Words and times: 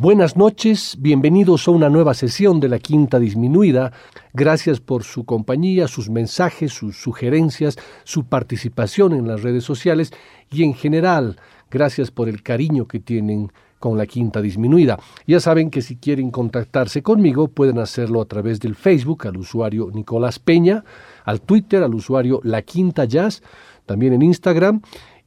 Buenas 0.00 0.34
noches, 0.34 0.96
bienvenidos 0.98 1.68
a 1.68 1.72
una 1.72 1.90
nueva 1.90 2.14
sesión 2.14 2.58
de 2.58 2.70
la 2.70 2.78
Quinta 2.78 3.18
Disminuida. 3.18 3.92
Gracias 4.32 4.80
por 4.80 5.04
su 5.04 5.26
compañía, 5.26 5.88
sus 5.88 6.08
mensajes, 6.08 6.72
sus 6.72 6.96
sugerencias, 6.96 7.76
su 8.04 8.24
participación 8.24 9.12
en 9.12 9.28
las 9.28 9.42
redes 9.42 9.62
sociales 9.62 10.10
y 10.50 10.64
en 10.64 10.72
general, 10.72 11.36
gracias 11.70 12.10
por 12.10 12.30
el 12.30 12.42
cariño 12.42 12.88
que 12.88 12.98
tienen 12.98 13.52
con 13.78 13.98
la 13.98 14.06
Quinta 14.06 14.40
Disminuida. 14.40 14.98
Ya 15.26 15.38
saben 15.38 15.68
que 15.68 15.82
si 15.82 15.96
quieren 15.96 16.30
contactarse 16.30 17.02
conmigo 17.02 17.48
pueden 17.48 17.78
hacerlo 17.78 18.22
a 18.22 18.24
través 18.24 18.58
del 18.58 18.76
Facebook 18.76 19.26
al 19.26 19.36
usuario 19.36 19.90
Nicolás 19.92 20.38
Peña, 20.38 20.82
al 21.26 21.42
Twitter 21.42 21.82
al 21.82 21.94
usuario 21.94 22.40
La 22.42 22.62
Quinta 22.62 23.04
Jazz, 23.04 23.42
también 23.84 24.14
en 24.14 24.22
Instagram 24.22 24.80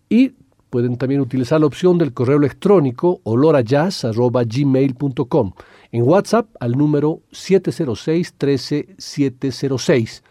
y 0.10 0.34
Pueden 0.74 0.98
también 0.98 1.22
utilizar 1.22 1.60
la 1.60 1.68
opción 1.68 2.00
del 2.00 2.16
correo 2.16 2.38
electrónico 2.38 3.22
olorajazz.gmail.com. 3.26 5.54
En 5.92 6.02
WhatsApp 6.02 6.48
al 6.60 6.72
número 6.72 7.22
706-13706. 7.32 10.24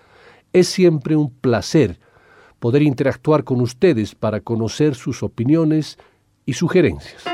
Es 0.52 0.66
siempre 0.66 1.14
un 1.14 1.30
placer 1.30 2.00
poder 2.58 2.82
interactuar 2.82 3.44
con 3.44 3.60
ustedes 3.60 4.16
para 4.16 4.40
conocer 4.40 4.96
sus 4.96 5.22
opiniones 5.22 5.96
y 6.44 6.54
sugerencias. 6.54 7.31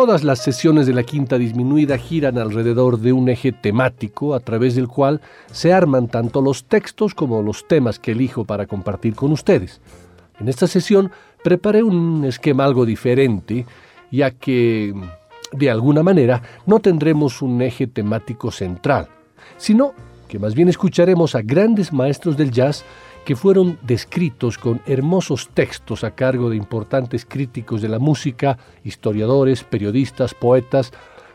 Todas 0.00 0.24
las 0.24 0.38
sesiones 0.38 0.86
de 0.86 0.94
la 0.94 1.02
quinta 1.02 1.36
disminuida 1.36 1.98
giran 1.98 2.38
alrededor 2.38 3.00
de 3.00 3.12
un 3.12 3.28
eje 3.28 3.52
temático 3.52 4.34
a 4.34 4.40
través 4.40 4.74
del 4.74 4.88
cual 4.88 5.20
se 5.52 5.74
arman 5.74 6.08
tanto 6.08 6.40
los 6.40 6.64
textos 6.64 7.14
como 7.14 7.42
los 7.42 7.68
temas 7.68 7.98
que 7.98 8.12
elijo 8.12 8.46
para 8.46 8.66
compartir 8.66 9.14
con 9.14 9.30
ustedes. 9.30 9.82
En 10.40 10.48
esta 10.48 10.66
sesión 10.66 11.10
preparé 11.44 11.82
un 11.82 12.24
esquema 12.24 12.64
algo 12.64 12.86
diferente, 12.86 13.66
ya 14.10 14.30
que, 14.30 14.94
de 15.52 15.70
alguna 15.70 16.02
manera, 16.02 16.40
no 16.64 16.80
tendremos 16.80 17.42
un 17.42 17.60
eje 17.60 17.86
temático 17.86 18.50
central, 18.50 19.06
sino 19.58 19.92
que 20.28 20.38
más 20.38 20.54
bien 20.54 20.70
escucharemos 20.70 21.34
a 21.34 21.42
grandes 21.42 21.92
maestros 21.92 22.38
del 22.38 22.50
jazz 22.52 22.86
que 23.24 23.36
fueron 23.36 23.78
descritos 23.82 24.58
con 24.58 24.80
hermosos 24.86 25.50
textos 25.52 26.04
a 26.04 26.12
cargo 26.12 26.50
de 26.50 26.56
importantes 26.56 27.24
críticos 27.24 27.82
de 27.82 27.88
la 27.88 27.98
música, 27.98 28.58
historiadores, 28.84 29.64
periodistas, 29.64 30.34
poetas 30.34 30.92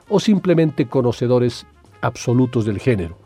o 0.09 0.19
simplemente 0.19 0.87
conocedores 0.87 1.65
absolutos 2.01 2.65
del 2.65 2.79
género. 2.79 3.17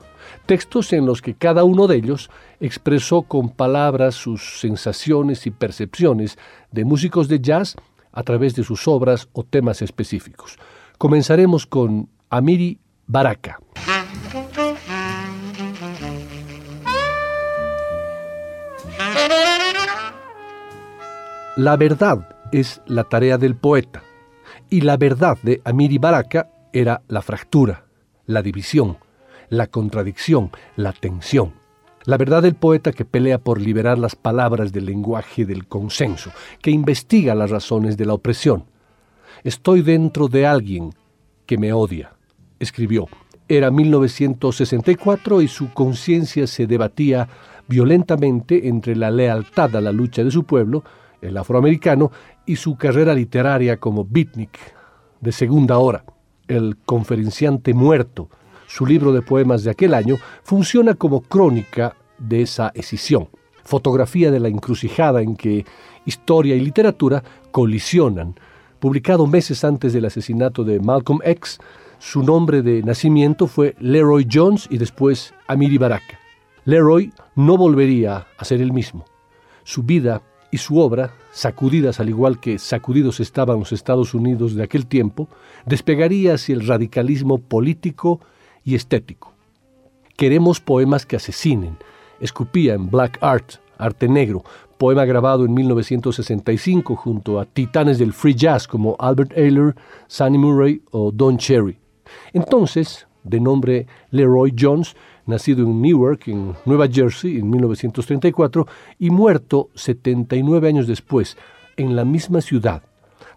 Textos 0.46 0.94
en 0.94 1.06
los 1.06 1.22
que 1.22 1.36
cada 1.36 1.64
uno 1.64 1.88
de 1.88 1.98
ellos 1.98 2.30
expresó 2.60 3.24
con 3.24 3.50
palabras 3.50 4.16
sus 4.16 4.60
sensaciones 4.60 5.46
y 5.48 5.52
percepciones 5.52 6.38
de 6.72 6.86
músicos 6.86 7.28
de 7.28 7.40
jazz 7.40 7.76
a 8.12 8.24
través 8.24 8.56
de 8.56 8.64
sus 8.64 8.88
obras 8.88 9.30
o 9.34 9.44
temas 9.44 9.82
específicos. 9.82 10.58
Comenzaremos 10.98 11.66
con 11.66 12.10
Amiri 12.30 12.80
Baraka. 13.08 13.60
La 21.60 21.76
verdad 21.76 22.26
es 22.54 22.82
la 22.88 23.04
tarea 23.04 23.38
del 23.38 23.54
poeta, 23.54 24.02
y 24.70 24.80
la 24.80 24.96
verdad 24.96 25.38
de 25.44 25.62
Amiri 25.66 25.98
Baraka 25.98 26.50
era 26.72 27.02
la 27.10 27.22
fractura, 27.22 27.84
la 28.28 28.42
división, 28.42 28.98
la 29.50 29.68
contradicción, 29.68 30.52
la 30.78 30.94
tensión. 30.94 31.52
La 32.06 32.16
verdad 32.16 32.44
del 32.44 32.56
poeta 32.56 32.94
que 32.94 33.04
pelea 33.04 33.40
por 33.40 33.60
liberar 33.60 34.00
las 34.00 34.16
palabras 34.16 34.72
del 34.72 34.86
lenguaje 34.86 35.46
del 35.46 35.68
consenso, 35.68 36.32
que 36.62 36.72
investiga 36.72 37.36
las 37.36 37.50
razones 37.50 37.98
de 37.98 38.06
la 38.06 38.14
opresión. 38.14 38.64
Estoy 39.44 39.82
dentro 39.82 40.30
de 40.30 40.48
alguien 40.48 40.94
que 41.46 41.58
me 41.58 41.74
odia, 41.74 42.14
escribió. 42.58 43.10
Era 43.50 43.70
1964 43.70 45.42
y 45.42 45.50
su 45.50 45.74
conciencia 45.74 46.48
se 46.48 46.68
debatía 46.68 47.28
violentamente 47.68 48.70
entre 48.70 48.96
la 48.96 49.12
lealtad 49.12 49.76
a 49.76 49.82
la 49.82 49.92
lucha 49.92 50.24
de 50.24 50.32
su 50.32 50.46
pueblo 50.46 50.86
el 51.22 51.38
afroamericano, 51.38 52.12
y 52.46 52.56
su 52.56 52.78
carrera 52.78 53.14
literaria 53.14 53.78
como 53.78 54.06
beatnik 54.06 54.58
de 55.22 55.32
segunda 55.32 55.78
hora. 55.78 56.04
El 56.48 56.78
conferenciante 56.86 57.74
muerto, 57.74 58.30
su 58.68 58.86
libro 58.86 59.12
de 59.14 59.22
poemas 59.22 59.64
de 59.64 59.72
aquel 59.72 59.94
año, 59.94 60.18
funciona 60.44 60.96
como 60.96 61.22
crónica 61.22 61.96
de 62.18 62.42
esa 62.42 62.72
escisión, 62.74 63.30
fotografía 63.64 64.32
de 64.32 64.40
la 64.40 64.48
encrucijada 64.48 65.22
en 65.22 65.36
que 65.36 65.66
historia 66.06 66.56
y 66.56 66.60
literatura 66.60 67.24
colisionan. 67.52 68.36
Publicado 68.80 69.28
meses 69.28 69.64
antes 69.64 69.94
del 69.94 70.06
asesinato 70.06 70.64
de 70.64 70.80
Malcolm 70.80 71.20
X, 71.24 71.60
su 72.00 72.24
nombre 72.24 72.62
de 72.62 72.82
nacimiento 72.82 73.46
fue 73.46 73.76
Leroy 73.80 74.28
Jones 74.32 74.68
y 74.72 74.78
después 74.78 75.34
Amiri 75.48 75.78
Baraka. 75.78 76.18
Leroy 76.66 77.12
no 77.36 77.58
volvería 77.58 78.28
a 78.38 78.46
ser 78.46 78.62
el 78.62 78.72
mismo. 78.72 79.06
Su 79.64 79.84
vida 79.84 80.22
y 80.52 80.58
su 80.58 80.80
obra, 80.80 81.14
sacudidas 81.32 82.00
al 82.00 82.10
igual 82.10 82.40
que 82.40 82.58
sacudidos 82.58 83.20
estaban 83.20 83.60
los 83.60 83.72
Estados 83.72 84.14
Unidos 84.14 84.56
de 84.56 84.64
aquel 84.64 84.88
tiempo, 84.88 85.28
despegaría 85.66 86.34
hacia 86.34 86.56
el 86.56 86.66
radicalismo 86.66 87.38
político 87.38 88.20
y 88.64 88.76
estético. 88.76 89.34
Queremos 90.18 90.60
poemas 90.60 91.06
que 91.06 91.16
asesinen, 91.16 91.78
escupía 92.20 92.74
en 92.74 92.90
Black 92.90 93.18
Art, 93.22 93.56
Arte 93.78 94.10
Negro, 94.10 94.44
poema 94.78 95.06
grabado 95.06 95.46
en 95.46 95.54
1965 95.54 96.96
junto 96.96 97.40
a 97.40 97.46
titanes 97.46 98.00
del 98.00 98.14
free 98.14 98.34
jazz 98.34 98.68
como 98.68 98.96
Albert 98.98 99.38
Ayler, 99.38 99.76
Sonny 100.08 100.38
Murray 100.38 100.82
o 100.92 101.12
Don 101.12 101.38
Cherry. 101.38 101.78
Entonces, 102.34 103.06
de 103.24 103.40
nombre 103.40 103.88
Leroy 104.12 104.54
Jones, 104.58 104.96
nacido 105.26 105.64
en 105.64 105.82
Newark, 105.82 106.28
en 106.28 106.56
Nueva 106.66 106.88
Jersey, 106.88 107.38
en 107.40 107.50
1934, 107.50 108.68
y 108.98 109.10
muerto 109.10 109.70
79 109.76 110.68
años 110.68 110.88
después, 110.88 111.38
en 111.78 111.96
la 111.96 112.06
misma 112.06 112.42
ciudad. 112.42 112.84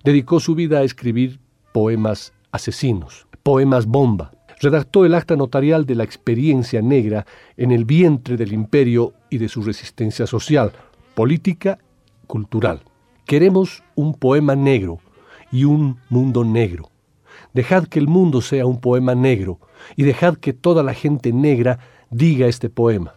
Dedicó 0.04 0.40
su 0.40 0.54
vida 0.54 0.78
a 0.78 0.82
escribir 0.82 1.38
poemas 1.72 2.32
asesinos, 2.50 3.26
poemas 3.42 3.86
bomba. 3.86 4.32
Redactó 4.60 5.04
el 5.04 5.14
acta 5.14 5.36
notarial 5.36 5.86
de 5.86 5.96
la 5.96 6.04
experiencia 6.04 6.82
negra 6.82 7.26
en 7.56 7.72
el 7.72 7.84
vientre 7.84 8.36
del 8.36 8.52
imperio 8.52 9.14
y 9.28 9.38
de 9.38 9.48
su 9.48 9.62
resistencia 9.62 10.26
social, 10.26 10.72
política, 11.14 11.78
cultural. 12.26 12.82
Queremos 13.26 13.82
un 13.94 14.14
poema 14.14 14.54
negro 14.54 15.00
y 15.50 15.64
un 15.64 15.98
mundo 16.08 16.44
negro. 16.44 16.90
Dejad 17.52 17.86
que 17.86 17.98
el 17.98 18.08
mundo 18.08 18.40
sea 18.40 18.66
un 18.66 18.80
poema 18.80 19.14
negro 19.14 19.58
y 19.96 20.04
dejad 20.04 20.36
que 20.36 20.52
toda 20.52 20.82
la 20.82 20.94
gente 20.94 21.32
negra 21.32 21.78
diga 22.10 22.46
este 22.46 22.70
poema, 22.70 23.14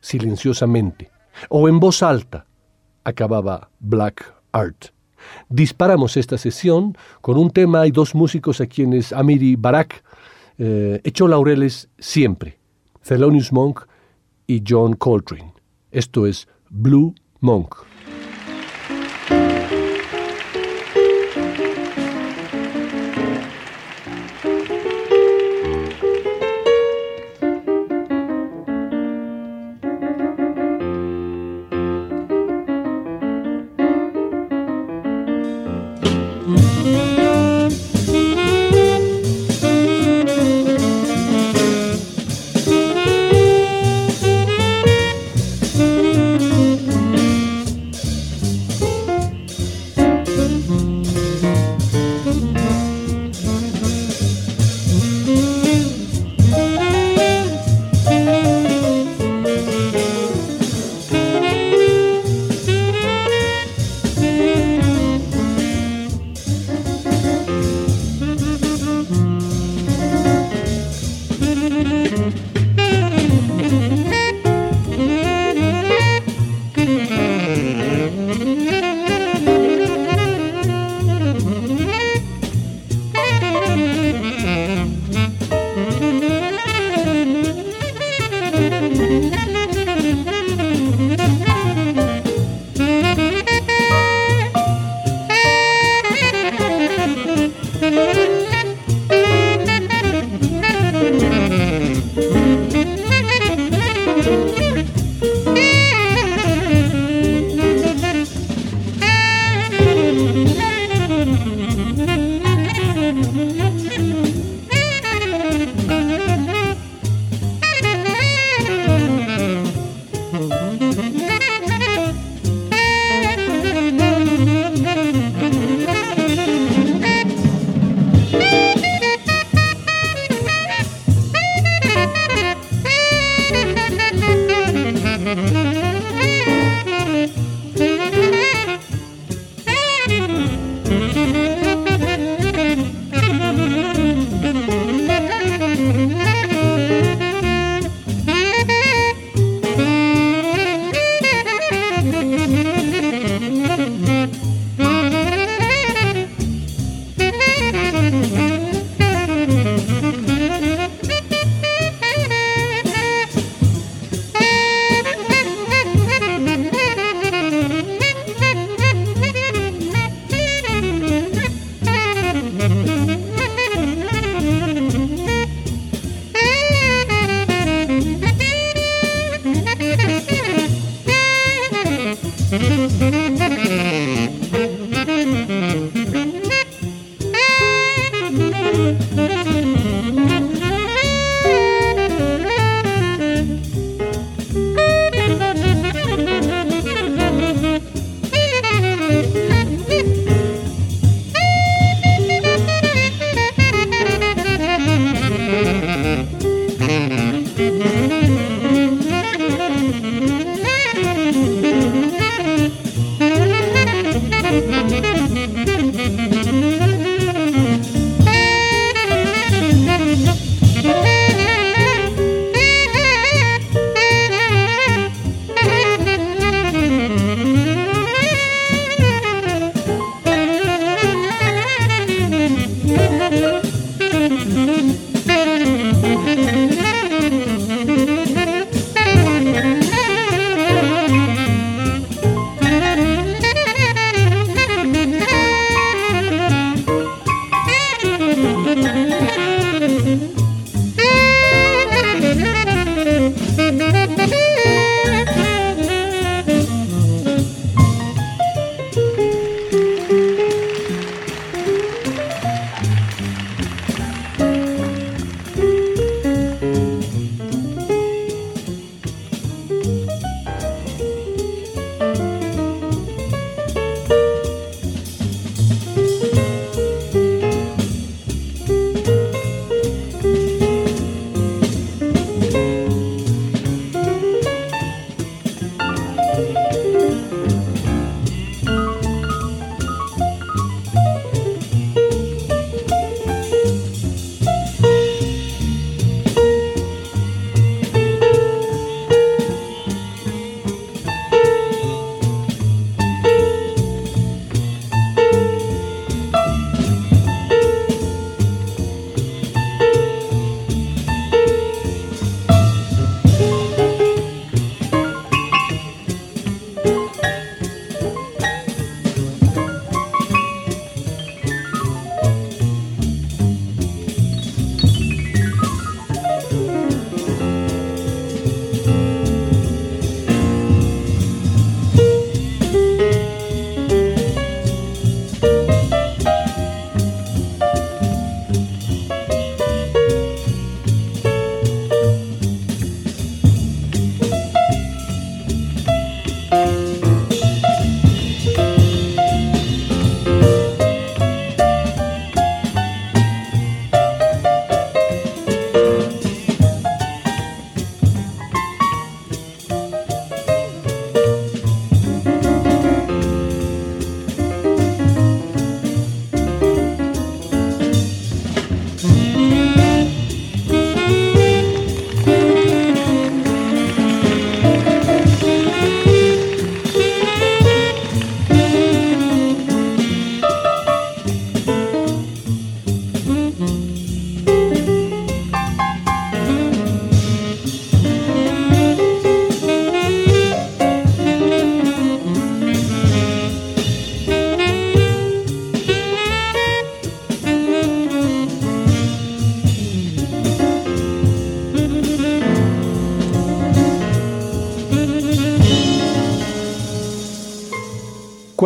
silenciosamente, 0.00 1.10
o 1.48 1.68
en 1.68 1.80
voz 1.80 2.02
alta, 2.02 2.46
acababa 3.04 3.70
Black 3.80 4.34
Art. 4.52 4.86
Disparamos 5.48 6.16
esta 6.16 6.38
sesión 6.38 6.96
con 7.20 7.36
un 7.36 7.50
tema 7.50 7.86
y 7.86 7.90
dos 7.90 8.14
músicos 8.14 8.60
a 8.60 8.66
quienes 8.66 9.12
Amiri 9.12 9.56
Barak 9.56 10.02
eh, 10.58 11.00
echó 11.04 11.28
laureles 11.28 11.88
siempre, 11.98 12.58
Thelonious 13.02 13.52
Monk 13.52 13.80
y 14.46 14.62
John 14.66 14.94
Coltrane. 14.94 15.54
Esto 15.90 16.26
es 16.26 16.48
Blue 16.70 17.14
Monk. 17.40 17.87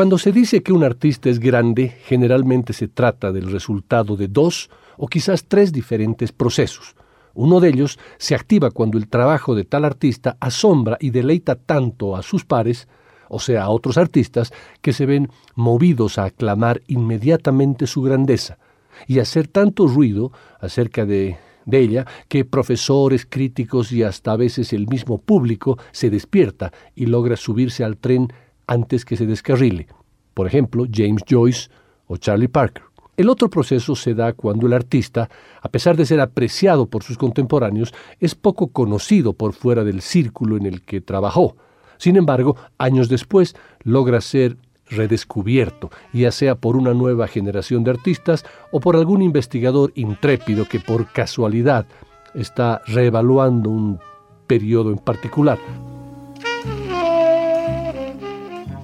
Cuando 0.03 0.19
se 0.19 0.33
dice 0.33 0.65
que 0.65 0.73
un 0.73 0.83
artista 0.83 1.31
es 1.31 1.39
grande, 1.39 1.97
generalmente 2.07 2.73
se 2.73 2.89
trata 2.89 3.31
del 3.31 3.53
resultado 3.53 4.17
de 4.17 4.27
dos 4.27 4.69
o 4.97 5.07
quizás 5.07 5.45
tres 5.45 5.73
diferentes 5.73 6.33
procesos. 6.33 6.97
Uno 7.35 7.61
de 7.61 7.69
ellos 7.69 8.01
se 8.19 8.35
activa 8.35 8.73
cuando 8.73 8.99
el 8.99 9.07
trabajo 9.07 9.55
de 9.55 9.63
tal 9.63 9.85
artista 9.85 10.37
asombra 10.41 10.97
y 10.99 11.11
deleita 11.11 11.55
tanto 11.55 12.17
a 12.17 12.23
sus 12.25 12.45
pares, 12.45 12.89
o 13.29 13.39
sea, 13.39 13.63
a 13.63 13.71
otros 13.71 13.97
artistas, 13.97 14.53
que 14.81 14.93
se 14.93 15.07
ven 15.07 15.31
movidos 15.55 16.19
a 16.19 16.25
aclamar 16.25 16.83
inmediatamente 16.89 17.87
su 17.87 18.03
grandeza 18.03 18.59
y 19.07 19.21
hacer 19.21 19.47
tanto 19.47 19.87
ruido 19.87 20.33
acerca 20.59 21.07
de, 21.07 21.39
de 21.65 21.79
ella 21.79 22.07
que 22.27 22.45
profesores, 22.45 23.25
críticos 23.25 23.93
y 23.93 24.03
hasta 24.03 24.33
a 24.33 24.37
veces 24.37 24.73
el 24.73 24.89
mismo 24.89 25.19
público 25.19 25.79
se 25.93 26.11
despierta 26.11 26.73
y 26.97 27.07
logra 27.07 27.37
subirse 27.37 27.85
al 27.85 27.99
tren 27.99 28.33
antes 28.67 29.05
que 29.05 29.17
se 29.17 29.27
descarrile, 29.27 29.87
por 30.35 30.47
ejemplo, 30.47 30.85
James 30.91 31.23
Joyce 31.29 31.69
o 32.07 32.17
Charlie 32.17 32.49
Parker. 32.49 32.85
El 33.17 33.29
otro 33.29 33.51
proceso 33.51 33.95
se 33.95 34.15
da 34.15 34.33
cuando 34.33 34.67
el 34.67 34.73
artista, 34.73 35.29
a 35.61 35.69
pesar 35.69 35.97
de 35.97 36.07
ser 36.07 36.21
apreciado 36.21 36.87
por 36.87 37.03
sus 37.03 37.19
contemporáneos, 37.19 37.93
es 38.21 38.35
poco 38.35 38.69
conocido 38.69 39.35
por 39.35 39.53
fuera 39.53 39.85
del 39.85 40.01
círculo 40.01 40.57
en 40.57 40.65
el 40.65 40.83
que 40.83 41.03
trabajó. 41.03 41.57
Sin 41.99 42.17
embargo, 42.17 42.57
años 42.79 43.09
después 43.09 43.55
logra 43.85 44.21
ser 44.23 44.57
redescubierto, 44.89 45.91
ya 46.13 46.33
sea 46.33 46.55
por 46.55 46.77
una 46.77 46.95
nueva 46.95 47.29
generación 47.29 47.85
de 47.85 47.91
artistas 47.91 48.45
o 48.71 48.81
por 48.81 48.97
algún 48.97 49.23
investigador 49.23 49.93
intrépido 49.95 50.67
que 50.67 50.81
por 50.81 51.07
casualidad 51.13 51.87
está 52.35 52.81
reevaluando 52.87 53.71
un 53.71 54.01
periodo 54.47 54.91
en 54.91 54.99
particular. 54.99 55.59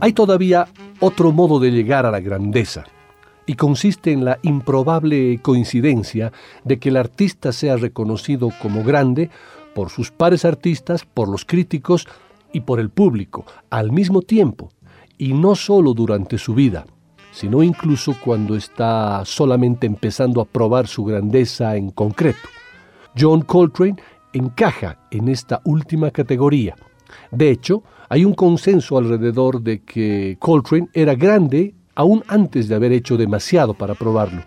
Hay 0.00 0.12
todavía 0.12 0.68
otro 1.00 1.32
modo 1.32 1.58
de 1.58 1.72
llegar 1.72 2.06
a 2.06 2.10
la 2.12 2.20
grandeza, 2.20 2.84
y 3.46 3.54
consiste 3.54 4.12
en 4.12 4.24
la 4.24 4.38
improbable 4.42 5.40
coincidencia 5.42 6.32
de 6.64 6.78
que 6.78 6.90
el 6.90 6.96
artista 6.96 7.50
sea 7.50 7.76
reconocido 7.76 8.50
como 8.62 8.84
grande 8.84 9.30
por 9.74 9.90
sus 9.90 10.10
pares 10.10 10.44
artistas, 10.44 11.04
por 11.04 11.28
los 11.28 11.44
críticos 11.44 12.06
y 12.52 12.60
por 12.60 12.78
el 12.78 12.90
público, 12.90 13.44
al 13.70 13.90
mismo 13.90 14.22
tiempo, 14.22 14.70
y 15.16 15.32
no 15.32 15.56
solo 15.56 15.94
durante 15.94 16.38
su 16.38 16.54
vida, 16.54 16.84
sino 17.32 17.62
incluso 17.62 18.14
cuando 18.24 18.54
está 18.54 19.22
solamente 19.24 19.86
empezando 19.86 20.40
a 20.40 20.44
probar 20.44 20.86
su 20.86 21.04
grandeza 21.04 21.74
en 21.76 21.90
concreto. 21.90 22.48
John 23.18 23.42
Coltrane 23.42 23.96
encaja 24.32 24.98
en 25.10 25.28
esta 25.28 25.60
última 25.64 26.10
categoría. 26.10 26.76
De 27.32 27.50
hecho, 27.50 27.82
hay 28.08 28.24
un 28.24 28.34
consenso 28.34 28.96
alrededor 28.96 29.60
de 29.60 29.82
que 29.82 30.36
Coltrane 30.38 30.88
era 30.92 31.14
grande 31.14 31.74
aún 31.94 32.22
antes 32.28 32.68
de 32.68 32.74
haber 32.74 32.92
hecho 32.92 33.16
demasiado 33.16 33.74
para 33.74 33.94
probarlo. 33.94 34.42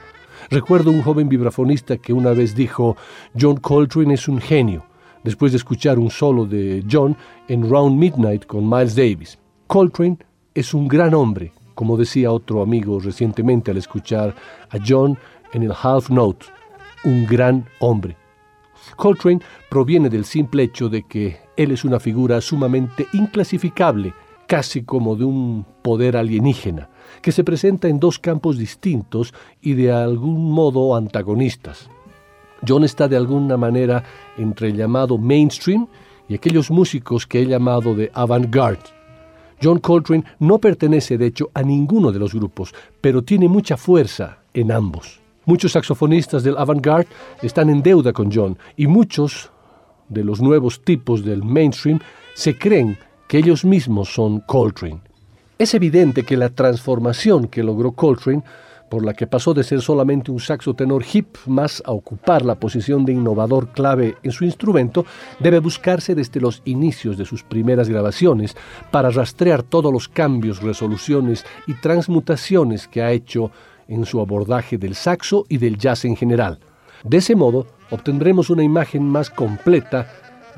Recuerdo 0.50 0.89
un 0.89 1.01
joven 1.01 1.30
vibrafonista 1.30 1.98
que 1.98 2.13
una 2.13 2.32
vez 2.32 2.56
dijo, 2.56 2.98
John 3.39 3.58
Coltrane 3.58 4.15
es 4.15 4.27
un 4.27 4.39
genio, 4.39 4.86
después 5.24 5.51
de 5.51 5.58
escuchar 5.58 6.00
un 6.00 6.10
solo 6.10 6.46
de 6.46 6.84
John 6.89 7.15
en 7.48 7.70
Round 7.70 7.98
Midnight 7.98 8.46
con 8.46 8.68
Miles 8.68 8.96
Davis. 8.96 9.38
Coltrane 9.68 10.18
es 10.53 10.74
un 10.74 10.88
gran 10.88 11.13
hombre, 11.13 11.53
como 11.75 11.98
decía 11.98 12.32
otro 12.32 12.62
amigo 12.62 13.00
recientemente 13.00 13.72
al 13.72 13.77
escuchar 13.77 14.36
a 14.70 14.77
John 14.86 15.18
en 15.53 15.63
el 15.63 15.72
Half 15.72 16.10
Note, 16.10 16.48
un 17.03 17.25
gran 17.25 17.65
hombre. 17.80 18.18
Coltrane 18.96 19.41
proviene 19.70 20.10
del 20.10 20.25
simple 20.25 20.63
hecho 20.63 20.89
de 20.89 21.03
que 21.03 21.38
él 21.62 21.72
es 21.72 21.84
una 21.84 22.00
figura 22.00 22.41
sumamente 22.41 23.08
inclasificable, 23.13 24.13
casi 24.48 24.84
como 24.84 25.15
de 25.15 25.24
un 25.24 25.65
poder 25.82 26.18
alienígena, 26.18 26.89
que 27.22 27.32
se 27.32 27.44
presenta 27.44 27.88
en 27.88 28.00
dos 28.00 28.20
campos 28.20 28.58
distintos 28.58 29.34
y 29.62 29.74
de 29.74 29.91
algún 29.91 30.51
modo 30.51 30.96
antagonistas. 30.96 31.89
John 32.68 32.84
está 32.84 33.08
de 33.08 33.18
alguna 33.18 33.58
manera 33.58 34.03
entre 34.38 34.70
el 34.70 34.77
llamado 34.77 35.18
mainstream 35.18 35.88
y 36.27 36.36
aquellos 36.36 36.70
músicos 36.70 37.25
que 37.25 37.41
he 37.41 37.46
llamado 37.46 37.96
de 37.96 38.12
avant-garde. 38.13 38.89
John 39.62 39.80
Coltrane 39.80 40.24
no 40.39 40.58
pertenece 40.58 41.18
de 41.18 41.27
hecho 41.27 41.51
a 41.53 41.62
ninguno 41.62 42.12
de 42.12 42.20
los 42.20 42.34
grupos, 42.34 42.74
pero 43.00 43.24
tiene 43.24 43.48
mucha 43.48 43.77
fuerza 43.77 44.39
en 44.53 44.72
ambos. 44.72 45.20
Muchos 45.46 45.74
saxofonistas 45.74 46.44
del 46.44 46.58
avant-garde 46.58 47.08
están 47.41 47.70
en 47.70 47.82
deuda 47.82 48.13
con 48.13 48.32
John 48.32 48.58
y 48.77 48.88
muchos 48.88 49.50
de 50.12 50.24
los 50.24 50.41
nuevos 50.41 50.82
tipos 50.82 51.25
del 51.25 51.44
mainstream 51.44 52.00
se 52.36 52.58
creen 52.58 52.98
que 53.27 53.38
ellos 53.38 53.65
mismos 53.65 54.13
son 54.13 54.41
Coltrane. 54.41 55.01
Es 55.58 55.74
evidente 55.74 56.24
que 56.24 56.38
la 56.38 56.50
transformación 56.50 57.48
que 57.48 57.63
logró 57.63 57.94
Coltrane, 57.94 58.44
por 58.89 59.06
la 59.06 59.13
que 59.13 59.25
pasó 59.25 59.53
de 59.53 59.63
ser 59.63 59.82
solamente 59.82 60.32
un 60.32 60.39
saxo 60.39 60.74
tenor 60.74 61.06
hip 61.13 61.38
más 61.46 61.82
a 61.86 61.91
ocupar 61.91 62.44
la 62.44 62.56
posición 62.56 63.06
de 63.06 63.13
innovador 63.13 63.70
clave 63.70 64.18
en 64.22 64.32
su 64.32 64.44
instrumento, 64.44 65.06
debe 65.39 65.60
buscarse 65.60 66.13
desde 66.13 66.41
los 66.41 66.62
inicios 66.65 67.18
de 67.18 67.25
sus 67.25 67.44
primeras 67.44 67.88
grabaciones 67.88 68.58
para 68.91 69.12
rastrear 69.12 69.63
todos 69.63 69.94
los 69.94 70.10
cambios, 70.10 70.62
resoluciones 70.62 71.46
y 71.68 71.75
transmutaciones 71.75 72.88
que 72.88 73.01
ha 73.01 73.12
hecho 73.12 73.51
en 73.88 74.06
su 74.06 74.20
abordaje 74.20 74.77
del 74.77 74.96
saxo 74.96 75.46
y 75.48 75.58
del 75.58 75.77
jazz 75.77 76.03
en 76.03 76.18
general. 76.18 76.60
De 77.03 77.17
ese 77.17 77.36
modo, 77.36 77.67
obtendremos 77.89 78.50
una 78.50 78.63
imagen 78.63 79.03
más 79.03 79.29
completa 79.29 80.08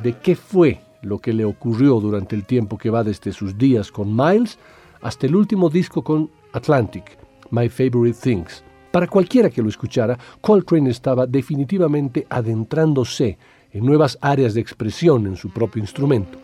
de 0.02 0.14
qué 0.18 0.36
fue 0.36 0.82
lo 1.02 1.20
que 1.20 1.34
le 1.34 1.46
ocurrió 1.46 2.00
durante 2.00 2.36
el 2.36 2.46
tiempo 2.46 2.78
que 2.78 2.90
va 2.90 3.04
desde 3.04 3.32
sus 3.32 3.58
días 3.58 3.92
con 3.92 4.16
Miles 4.16 4.58
hasta 5.02 5.28
el 5.28 5.36
último 5.36 5.70
disco 5.70 6.04
con 6.04 6.30
Atlantic, 6.54 7.18
My 7.52 7.70
Favorite 7.70 8.18
Things. 8.22 8.64
Para 8.92 9.08
cualquiera 9.08 9.50
que 9.50 9.62
lo 9.62 9.70
escuchara, 9.70 10.18
Coltrane 10.40 10.90
estaba 10.90 11.26
definitivamente 11.26 12.28
adentrándose 12.30 13.38
en 13.72 13.86
nuevas 13.86 14.18
áreas 14.22 14.54
de 14.54 14.62
expresión 14.62 15.26
en 15.26 15.36
su 15.36 15.50
propio 15.50 15.82
instrumento. 15.82 16.38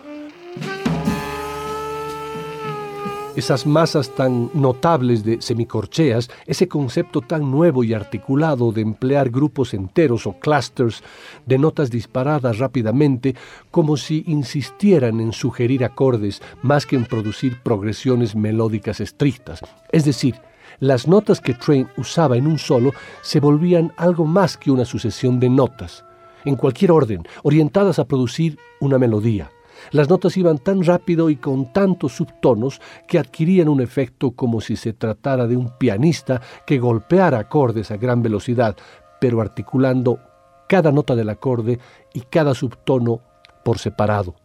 Esas 3.39 3.65
masas 3.65 4.13
tan 4.15 4.51
notables 4.53 5.23
de 5.23 5.41
semicorcheas, 5.41 6.29
ese 6.45 6.67
concepto 6.67 7.21
tan 7.21 7.49
nuevo 7.49 7.83
y 7.83 7.93
articulado 7.93 8.71
de 8.71 8.81
emplear 8.81 9.29
grupos 9.29 9.73
enteros 9.73 10.27
o 10.27 10.33
clusters 10.33 11.01
de 11.45 11.57
notas 11.57 11.89
disparadas 11.89 12.59
rápidamente, 12.59 13.35
como 13.71 13.97
si 13.97 14.23
insistieran 14.27 15.19
en 15.19 15.33
sugerir 15.33 15.83
acordes 15.83 16.41
más 16.61 16.85
que 16.85 16.95
en 16.95 17.05
producir 17.05 17.61
progresiones 17.63 18.35
melódicas 18.35 18.99
estrictas. 18.99 19.61
Es 19.91 20.05
decir, 20.05 20.35
las 20.79 21.07
notas 21.07 21.41
que 21.41 21.53
Train 21.53 21.87
usaba 21.97 22.37
en 22.37 22.45
un 22.45 22.59
solo 22.59 22.91
se 23.21 23.39
volvían 23.39 23.93
algo 23.97 24.25
más 24.25 24.57
que 24.57 24.71
una 24.71 24.85
sucesión 24.85 25.39
de 25.39 25.49
notas, 25.49 26.05
en 26.45 26.55
cualquier 26.55 26.91
orden, 26.91 27.23
orientadas 27.43 27.99
a 27.99 28.05
producir 28.05 28.57
una 28.79 28.97
melodía. 28.97 29.49
Las 29.91 30.09
notas 30.09 30.37
iban 30.37 30.59
tan 30.59 30.83
rápido 30.83 31.29
y 31.29 31.35
con 31.35 31.73
tantos 31.73 32.13
subtonos 32.13 32.81
que 33.07 33.19
adquirían 33.19 33.69
un 33.69 33.81
efecto 33.81 34.31
como 34.31 34.61
si 34.61 34.75
se 34.75 34.93
tratara 34.93 35.47
de 35.47 35.57
un 35.57 35.77
pianista 35.77 36.41
que 36.65 36.79
golpeara 36.79 37.39
acordes 37.39 37.91
a 37.91 37.97
gran 37.97 38.21
velocidad, 38.21 38.75
pero 39.19 39.41
articulando 39.41 40.19
cada 40.67 40.91
nota 40.91 41.15
del 41.15 41.29
acorde 41.29 41.79
y 42.13 42.21
cada 42.21 42.53
subtono 42.53 43.21
por 43.63 43.79
separado. 43.79 44.35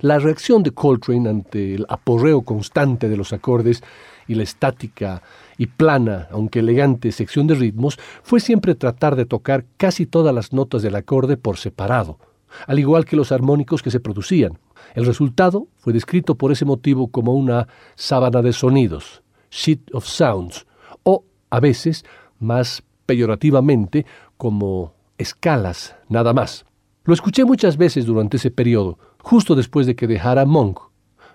La 0.00 0.18
reacción 0.18 0.62
de 0.62 0.70
Coltrane 0.70 1.28
ante 1.28 1.74
el 1.74 1.86
aporreo 1.88 2.42
constante 2.42 3.08
de 3.08 3.16
los 3.16 3.32
acordes 3.32 3.82
y 4.26 4.34
la 4.34 4.44
estática 4.44 5.22
y 5.58 5.66
plana, 5.66 6.28
aunque 6.30 6.60
elegante 6.60 7.12
sección 7.12 7.46
de 7.46 7.54
ritmos, 7.54 7.98
fue 8.22 8.40
siempre 8.40 8.74
tratar 8.74 9.14
de 9.14 9.26
tocar 9.26 9.66
casi 9.76 10.06
todas 10.06 10.34
las 10.34 10.52
notas 10.52 10.82
del 10.82 10.96
acorde 10.96 11.36
por 11.36 11.58
separado, 11.58 12.18
al 12.66 12.78
igual 12.78 13.04
que 13.04 13.16
los 13.16 13.30
armónicos 13.30 13.82
que 13.82 13.90
se 13.90 14.00
producían. 14.00 14.58
El 14.94 15.06
resultado 15.06 15.68
fue 15.76 15.92
descrito 15.92 16.34
por 16.34 16.52
ese 16.52 16.64
motivo 16.64 17.08
como 17.08 17.34
una 17.34 17.68
sábana 17.94 18.42
de 18.42 18.52
sonidos, 18.52 19.22
sheet 19.50 19.94
of 19.94 20.06
sounds, 20.06 20.66
o 21.02 21.24
a 21.50 21.60
veces, 21.60 22.04
más 22.38 22.82
peyorativamente, 23.06 24.06
como 24.36 24.94
escalas 25.18 25.96
nada 26.08 26.32
más. 26.32 26.64
Lo 27.04 27.14
escuché 27.14 27.44
muchas 27.44 27.76
veces 27.76 28.06
durante 28.06 28.36
ese 28.36 28.50
periodo, 28.50 28.98
justo 29.22 29.54
después 29.54 29.86
de 29.86 29.96
que 29.96 30.06
dejara 30.06 30.44
Monk. 30.44 30.80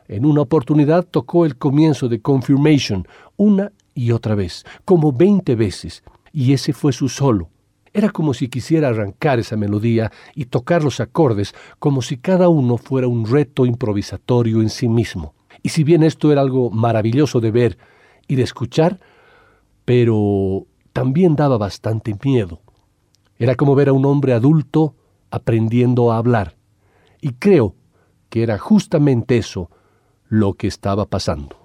En 0.08 0.26
una 0.26 0.42
oportunidad 0.42 1.06
tocó 1.06 1.46
el 1.46 1.58
comienzo 1.58 2.08
de 2.08 2.22
Confirmation 2.22 3.08
una 3.38 3.72
y 3.94 4.12
otra 4.12 4.36
vez, 4.36 4.66
como 4.84 5.12
veinte 5.12 5.56
veces, 5.56 6.04
y 6.32 6.54
ese 6.54 6.74
fue 6.74 6.94
su 6.94 7.10
solo. 7.10 7.50
Era 7.96 8.10
como 8.10 8.34
si 8.34 8.50
quisiera 8.50 8.90
arrancar 8.90 9.40
esa 9.40 9.56
melodía 9.56 10.12
y 10.36 10.48
tocar 10.48 10.84
los 10.84 11.00
acordes 11.00 11.56
como 11.80 12.02
si 12.02 12.18
cada 12.18 12.50
uno 12.50 12.75
fuera 12.75 13.08
un 13.08 13.25
reto 13.25 13.66
improvisatorio 13.66 14.62
en 14.62 14.70
sí 14.70 14.90
mismo. 14.90 15.34
Y 15.64 15.70
si 15.70 15.86
bien 15.86 16.04
esto 16.04 16.30
era 16.30 16.42
algo 16.42 16.70
maravilloso 16.70 17.40
de 17.40 17.52
ver 17.52 17.78
y 18.28 18.36
de 18.36 18.44
escuchar, 18.44 19.00
pero 19.86 20.68
también 20.92 21.38
daba 21.38 21.58
bastante 21.58 22.14
miedo. 22.22 22.60
Era 23.40 23.56
como 23.56 23.75
ver 23.75 23.88
a 23.88 23.94
un 23.94 24.06
hombre 24.06 24.34
adulto 24.34 24.96
aprendiendo 25.32 26.12
a 26.12 26.18
hablar. 26.18 26.58
Y 27.22 27.32
creo 27.36 27.75
que 28.28 28.44
era 28.44 28.58
justamente 28.58 29.38
eso 29.38 29.72
lo 30.28 30.56
que 30.56 30.68
estaba 30.68 31.06
pasando. 31.06 31.64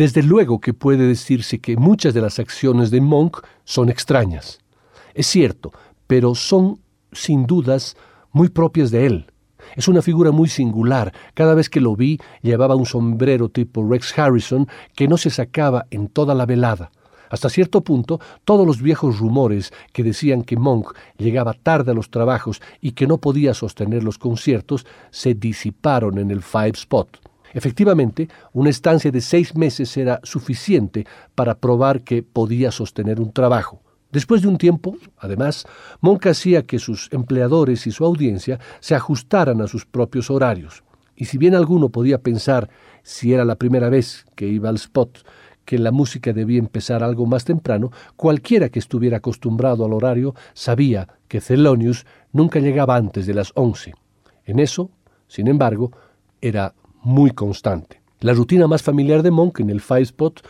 Desde 0.00 0.22
luego 0.22 0.62
que 0.62 0.72
puede 0.72 1.06
decirse 1.06 1.58
que 1.58 1.76
muchas 1.76 2.14
de 2.14 2.22
las 2.22 2.38
acciones 2.38 2.90
de 2.90 3.02
Monk 3.02 3.42
son 3.64 3.90
extrañas. 3.90 4.58
Es 5.12 5.26
cierto, 5.26 5.72
pero 6.06 6.34
son, 6.34 6.80
sin 7.12 7.46
dudas, 7.46 7.98
muy 8.32 8.48
propias 8.48 8.90
de 8.90 9.04
él. 9.04 9.26
Es 9.76 9.88
una 9.88 10.00
figura 10.00 10.30
muy 10.30 10.48
singular. 10.48 11.12
Cada 11.34 11.52
vez 11.52 11.68
que 11.68 11.82
lo 11.82 11.96
vi 11.96 12.18
llevaba 12.40 12.76
un 12.76 12.86
sombrero 12.86 13.50
tipo 13.50 13.86
Rex 13.86 14.18
Harrison 14.18 14.66
que 14.96 15.06
no 15.06 15.18
se 15.18 15.28
sacaba 15.28 15.84
en 15.90 16.08
toda 16.08 16.34
la 16.34 16.46
velada. 16.46 16.90
Hasta 17.28 17.50
cierto 17.50 17.82
punto, 17.82 18.20
todos 18.46 18.66
los 18.66 18.80
viejos 18.80 19.18
rumores 19.18 19.70
que 19.92 20.02
decían 20.02 20.44
que 20.44 20.56
Monk 20.56 20.96
llegaba 21.18 21.52
tarde 21.52 21.90
a 21.90 21.94
los 21.94 22.10
trabajos 22.10 22.62
y 22.80 22.92
que 22.92 23.06
no 23.06 23.18
podía 23.18 23.52
sostener 23.52 24.02
los 24.02 24.16
conciertos 24.16 24.86
se 25.10 25.34
disiparon 25.34 26.16
en 26.16 26.30
el 26.30 26.40
Five 26.40 26.72
Spot. 26.76 27.29
Efectivamente, 27.52 28.28
una 28.52 28.70
estancia 28.70 29.10
de 29.10 29.20
seis 29.20 29.56
meses 29.56 29.96
era 29.96 30.20
suficiente 30.22 31.06
para 31.34 31.58
probar 31.58 32.02
que 32.02 32.22
podía 32.22 32.70
sostener 32.70 33.20
un 33.20 33.32
trabajo. 33.32 33.82
Después 34.12 34.42
de 34.42 34.48
un 34.48 34.58
tiempo, 34.58 34.96
además, 35.18 35.66
Monk 36.00 36.26
hacía 36.26 36.64
que 36.64 36.78
sus 36.78 37.08
empleadores 37.12 37.86
y 37.86 37.92
su 37.92 38.04
audiencia 38.04 38.58
se 38.80 38.94
ajustaran 38.94 39.60
a 39.60 39.68
sus 39.68 39.86
propios 39.86 40.30
horarios. 40.30 40.82
Y 41.14 41.26
si 41.26 41.38
bien 41.38 41.54
alguno 41.54 41.90
podía 41.90 42.18
pensar, 42.18 42.70
si 43.02 43.32
era 43.32 43.44
la 43.44 43.56
primera 43.56 43.88
vez 43.88 44.24
que 44.34 44.46
iba 44.46 44.68
al 44.68 44.76
spot, 44.76 45.24
que 45.64 45.78
la 45.78 45.92
música 45.92 46.32
debía 46.32 46.58
empezar 46.58 47.04
algo 47.04 47.26
más 47.26 47.44
temprano, 47.44 47.92
cualquiera 48.16 48.70
que 48.70 48.80
estuviera 48.80 49.18
acostumbrado 49.18 49.84
al 49.84 49.92
horario 49.92 50.34
sabía 50.54 51.06
que 51.28 51.40
Thelonious 51.40 52.06
nunca 52.32 52.58
llegaba 52.58 52.96
antes 52.96 53.26
de 53.26 53.34
las 53.34 53.52
once. 53.54 53.94
En 54.44 54.58
eso, 54.58 54.90
sin 55.28 55.46
embargo, 55.46 55.92
era 56.40 56.74
muy 57.02 57.30
constante. 57.30 58.00
La 58.20 58.34
rutina 58.34 58.66
más 58.66 58.82
familiar 58.82 59.22
de 59.22 59.30
Monk 59.30 59.60
en 59.60 59.70
el 59.70 59.80
Five 59.80 60.02
Spot 60.02 60.46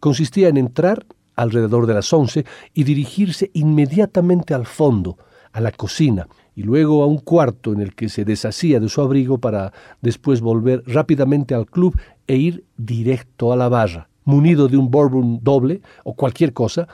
consistía 0.00 0.48
en 0.48 0.56
entrar 0.56 1.06
alrededor 1.36 1.86
de 1.86 1.94
las 1.94 2.12
once 2.12 2.44
y 2.74 2.84
dirigirse 2.84 3.50
inmediatamente 3.54 4.54
al 4.54 4.66
fondo, 4.66 5.16
a 5.52 5.60
la 5.60 5.70
cocina, 5.70 6.26
y 6.54 6.62
luego 6.62 7.02
a 7.02 7.06
un 7.06 7.18
cuarto 7.18 7.72
en 7.72 7.80
el 7.80 7.94
que 7.94 8.08
se 8.08 8.24
deshacía 8.24 8.80
de 8.80 8.88
su 8.88 9.00
abrigo 9.00 9.38
para 9.38 9.72
después 10.00 10.40
volver 10.40 10.82
rápidamente 10.86 11.54
al 11.54 11.66
club 11.66 11.98
e 12.26 12.36
ir 12.36 12.64
directo 12.76 13.52
a 13.52 13.56
la 13.56 13.68
barra. 13.68 14.08
munido 14.24 14.68
de 14.68 14.76
un 14.76 14.88
bourbon 14.88 15.40
doble 15.42 15.80
o 16.04 16.14
cualquier 16.14 16.52
cosa, 16.52 16.86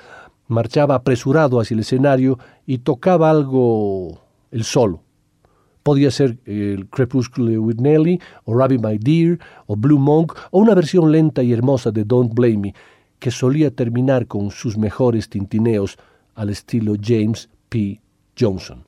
marchaba 0.47 0.95
apresurado 0.95 1.61
hacia 1.61 1.75
el 1.75 1.81
escenario 1.81 2.39
y 2.67 2.79
tocaba 2.79 3.31
algo 3.31 4.23
el 4.51 4.65
solo. 4.65 5.03
Podía 5.89 6.11
ser 6.11 6.37
el 6.45 6.87
Crepúsculo 6.91 7.63
with 7.63 7.79
Nelly, 7.81 8.21
o 8.45 8.55
Rabbit 8.55 8.85
My 8.85 8.99
Dear, 8.99 9.39
o 9.67 9.75
Blue 9.75 9.99
Monk, 9.99 10.35
o 10.51 10.59
una 10.59 10.75
versión 10.75 11.11
lenta 11.11 11.43
y 11.43 11.55
hermosa 11.55 11.91
de 11.91 12.05
Don't 12.05 12.35
Blame 12.35 12.59
Me, 12.59 12.75
que 13.19 13.31
solía 13.31 13.71
terminar 13.71 14.27
con 14.27 14.51
sus 14.51 14.77
mejores 14.77 15.31
tintineos 15.31 15.97
al 16.35 16.51
estilo 16.51 16.93
James 17.03 17.49
P. 17.71 18.03
Johnson. 18.39 18.85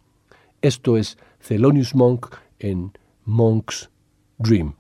Esto 0.61 0.99
es 0.99 1.17
Thelonious 1.39 1.95
Monk 1.95 2.27
en 2.59 2.93
Monk's 3.25 3.89
Dream. 4.37 4.75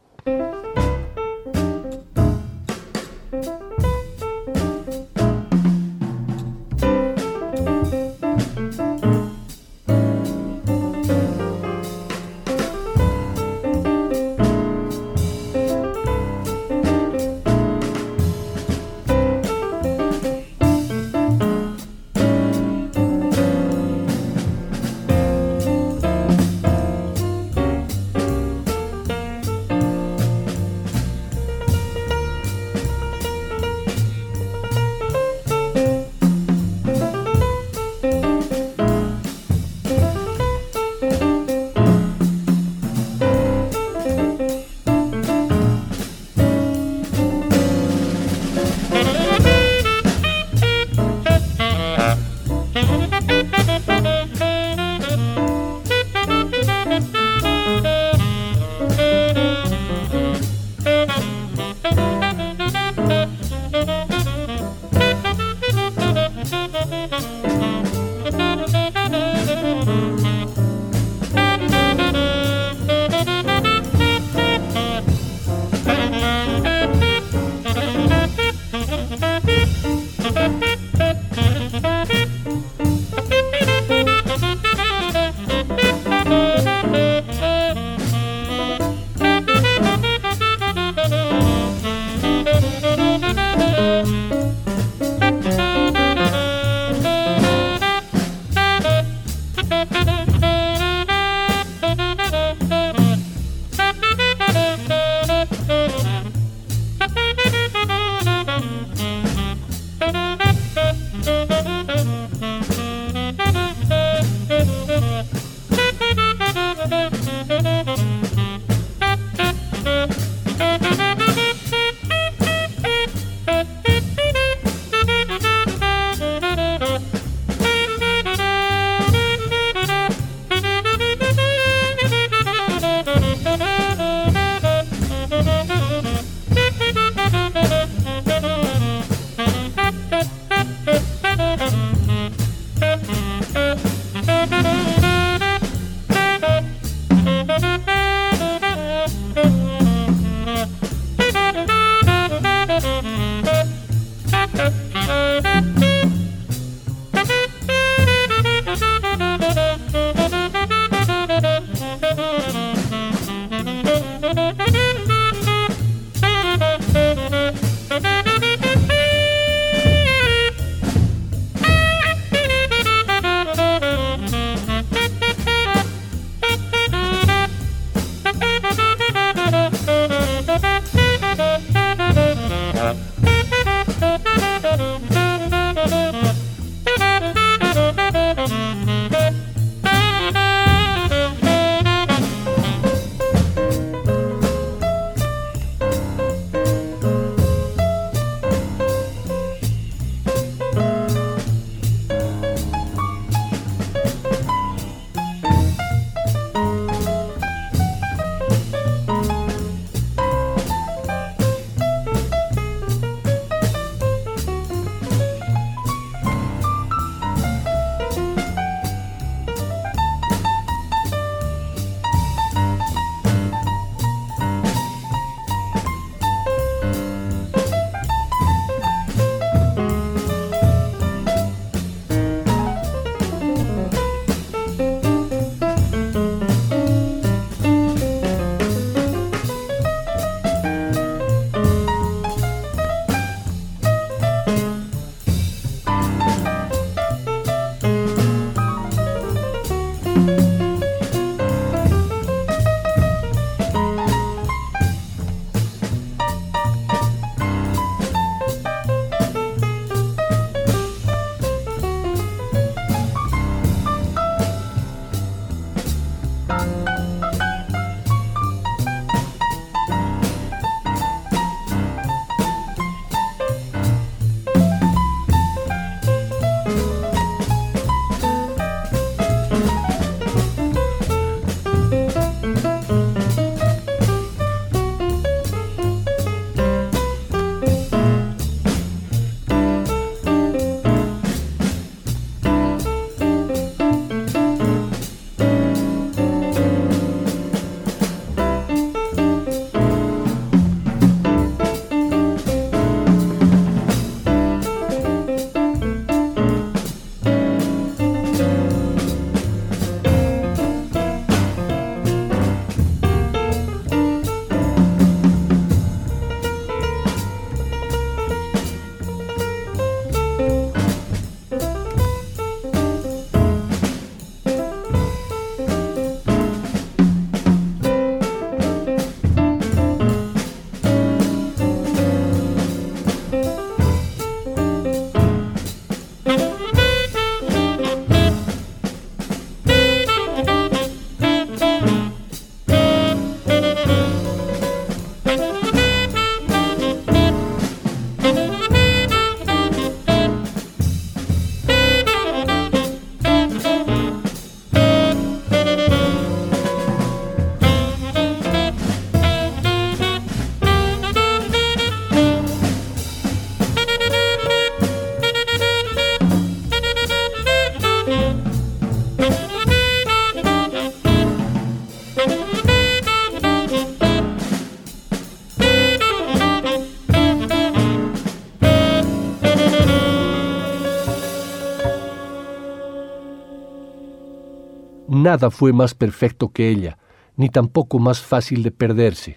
Nada 385.31 385.53
fue 385.53 385.73
más 385.73 385.95
perfecto 385.95 386.49
que 386.49 386.69
ella, 386.71 386.99
ni 387.37 387.51
tampoco 387.51 388.01
más 388.01 388.21
fácil 388.21 388.65
de 388.65 388.73
perderse. 388.73 389.37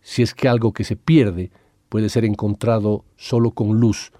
Si 0.00 0.22
es 0.22 0.32
que 0.32 0.46
algo 0.46 0.72
que 0.72 0.84
se 0.84 0.94
pierde 0.94 1.50
puede 1.88 2.08
ser 2.08 2.24
encontrado 2.24 3.04
solo 3.16 3.50
con 3.50 3.80
luz, 3.80 4.12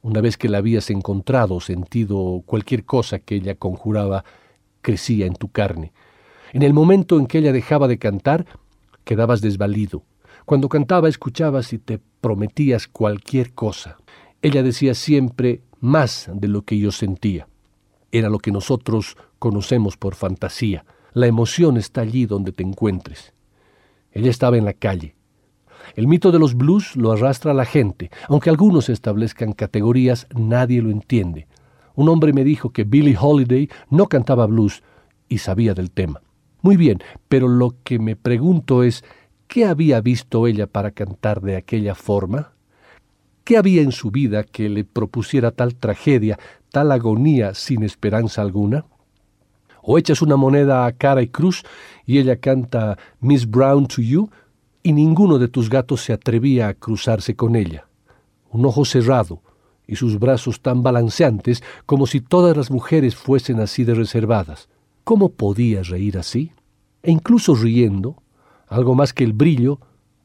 una 0.00 0.22
vez 0.22 0.38
que 0.38 0.48
la 0.48 0.56
habías 0.56 0.88
encontrado, 0.88 1.60
sentido 1.60 2.42
cualquier 2.46 2.86
cosa 2.86 3.18
que 3.18 3.34
ella 3.34 3.54
conjuraba, 3.56 4.24
crecía 4.80 5.26
en 5.26 5.34
tu 5.34 5.48
carne. 5.48 5.92
En 6.54 6.62
el 6.62 6.72
momento 6.72 7.18
en 7.18 7.26
que 7.26 7.36
ella 7.38 7.52
dejaba 7.52 7.86
de 7.86 7.98
cantar, 7.98 8.46
quedabas 9.04 9.42
desvalido. 9.42 10.04
Cuando 10.46 10.70
cantaba 10.70 11.10
escuchabas 11.10 11.74
y 11.74 11.78
te 11.78 12.00
prometías 12.22 12.88
cualquier 12.88 13.52
cosa. 13.52 13.98
Ella 14.40 14.62
decía 14.62 14.94
siempre 14.94 15.60
más 15.80 16.30
de 16.32 16.48
lo 16.48 16.62
que 16.62 16.78
yo 16.78 16.92
sentía. 16.92 17.46
Era 18.10 18.30
lo 18.30 18.38
que 18.38 18.52
nosotros 18.52 19.18
conocemos 19.38 19.96
por 19.96 20.14
fantasía. 20.14 20.84
La 21.12 21.26
emoción 21.26 21.76
está 21.76 22.02
allí 22.02 22.26
donde 22.26 22.52
te 22.52 22.62
encuentres. 22.62 23.32
Ella 24.12 24.30
estaba 24.30 24.56
en 24.56 24.64
la 24.64 24.72
calle. 24.72 25.14
El 25.94 26.08
mito 26.08 26.32
de 26.32 26.38
los 26.38 26.54
blues 26.54 26.96
lo 26.96 27.12
arrastra 27.12 27.52
a 27.52 27.54
la 27.54 27.64
gente. 27.64 28.10
Aunque 28.28 28.50
algunos 28.50 28.88
establezcan 28.88 29.52
categorías, 29.52 30.26
nadie 30.34 30.82
lo 30.82 30.90
entiende. 30.90 31.46
Un 31.94 32.08
hombre 32.08 32.32
me 32.32 32.44
dijo 32.44 32.70
que 32.70 32.84
Billie 32.84 33.16
Holiday 33.18 33.70
no 33.88 34.06
cantaba 34.06 34.46
blues 34.46 34.82
y 35.28 35.38
sabía 35.38 35.74
del 35.74 35.90
tema. 35.90 36.22
Muy 36.60 36.76
bien, 36.76 36.98
pero 37.28 37.48
lo 37.48 37.76
que 37.84 37.98
me 37.98 38.16
pregunto 38.16 38.82
es, 38.82 39.04
¿qué 39.46 39.64
había 39.64 40.00
visto 40.00 40.46
ella 40.46 40.66
para 40.66 40.90
cantar 40.90 41.40
de 41.40 41.56
aquella 41.56 41.94
forma? 41.94 42.52
¿Qué 43.44 43.56
había 43.56 43.82
en 43.82 43.92
su 43.92 44.10
vida 44.10 44.42
que 44.44 44.68
le 44.68 44.84
propusiera 44.84 45.52
tal 45.52 45.76
tragedia, 45.76 46.38
tal 46.70 46.90
agonía 46.90 47.54
sin 47.54 47.84
esperanza 47.84 48.42
alguna? 48.42 48.86
O 49.88 49.98
echas 49.98 50.20
una 50.20 50.36
moneda 50.36 50.84
a 50.84 50.92
cara 50.92 51.22
y 51.22 51.28
cruz 51.28 51.62
y 52.04 52.18
ella 52.18 52.40
canta 52.40 52.98
Miss 53.20 53.48
Brown 53.48 53.86
to 53.86 54.02
You 54.02 54.28
y 54.82 54.92
ninguno 54.92 55.38
de 55.38 55.46
tus 55.46 55.70
gatos 55.70 56.00
se 56.00 56.12
atrevía 56.12 56.66
a 56.66 56.74
cruzarse 56.74 57.36
con 57.36 57.54
ella. 57.54 57.86
Un 58.50 58.66
ojo 58.66 58.84
cerrado 58.84 59.42
y 59.86 59.94
sus 59.94 60.18
brazos 60.18 60.60
tan 60.60 60.82
balanceantes 60.82 61.62
como 61.86 62.08
si 62.08 62.20
todas 62.20 62.56
las 62.56 62.68
mujeres 62.68 63.14
fuesen 63.14 63.60
así 63.60 63.84
de 63.84 63.94
reservadas. 63.94 64.68
¿Cómo 65.04 65.28
podía 65.28 65.84
reír 65.84 66.18
así? 66.18 66.50
E 67.04 67.12
incluso 67.12 67.54
riendo, 67.54 68.20
algo 68.66 68.96
más 68.96 69.12
que 69.12 69.22
el 69.22 69.34
brillo, 69.34 69.78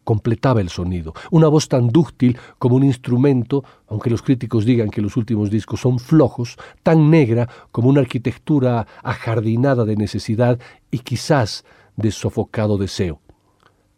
completaba 0.04 0.62
el 0.62 0.70
sonido. 0.70 1.14
Una 1.30 1.48
voz 1.48 1.68
tan 1.68 1.90
dúctil 1.90 2.38
como 2.60 2.76
un 2.76 2.84
instrumento, 2.84 3.64
aunque 3.88 4.10
los 4.10 4.22
críticos 4.22 4.66
digan 4.66 4.90
que 4.90 5.02
los 5.02 5.18
últimos 5.18 5.50
discos 5.50 5.82
son 5.82 6.00
flojos, 6.00 6.58
tan 6.84 7.10
negra 7.10 7.50
como 7.72 7.90
una 7.90 8.02
arquitectura 8.02 8.88
ajardinada 9.04 9.86
de 9.86 9.96
necesidad 9.96 10.60
y 10.90 11.00
quizás 11.00 11.66
de 11.96 12.12
sofocado 12.12 12.78
deseo. 12.78 13.22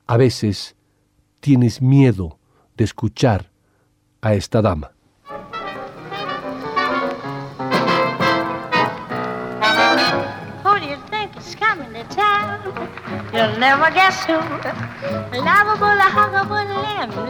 A 0.07 0.17
veces 0.17 0.75
tienes 1.39 1.81
miedo 1.81 2.37
de 2.75 2.83
escuchar 2.83 3.51
a 4.21 4.33
esta 4.33 4.61
dama. 4.61 4.91
Never 13.63 13.91
guess 13.91 14.25
who. 14.25 14.33
Lovable, 15.47 15.97
huggable, 16.15 16.65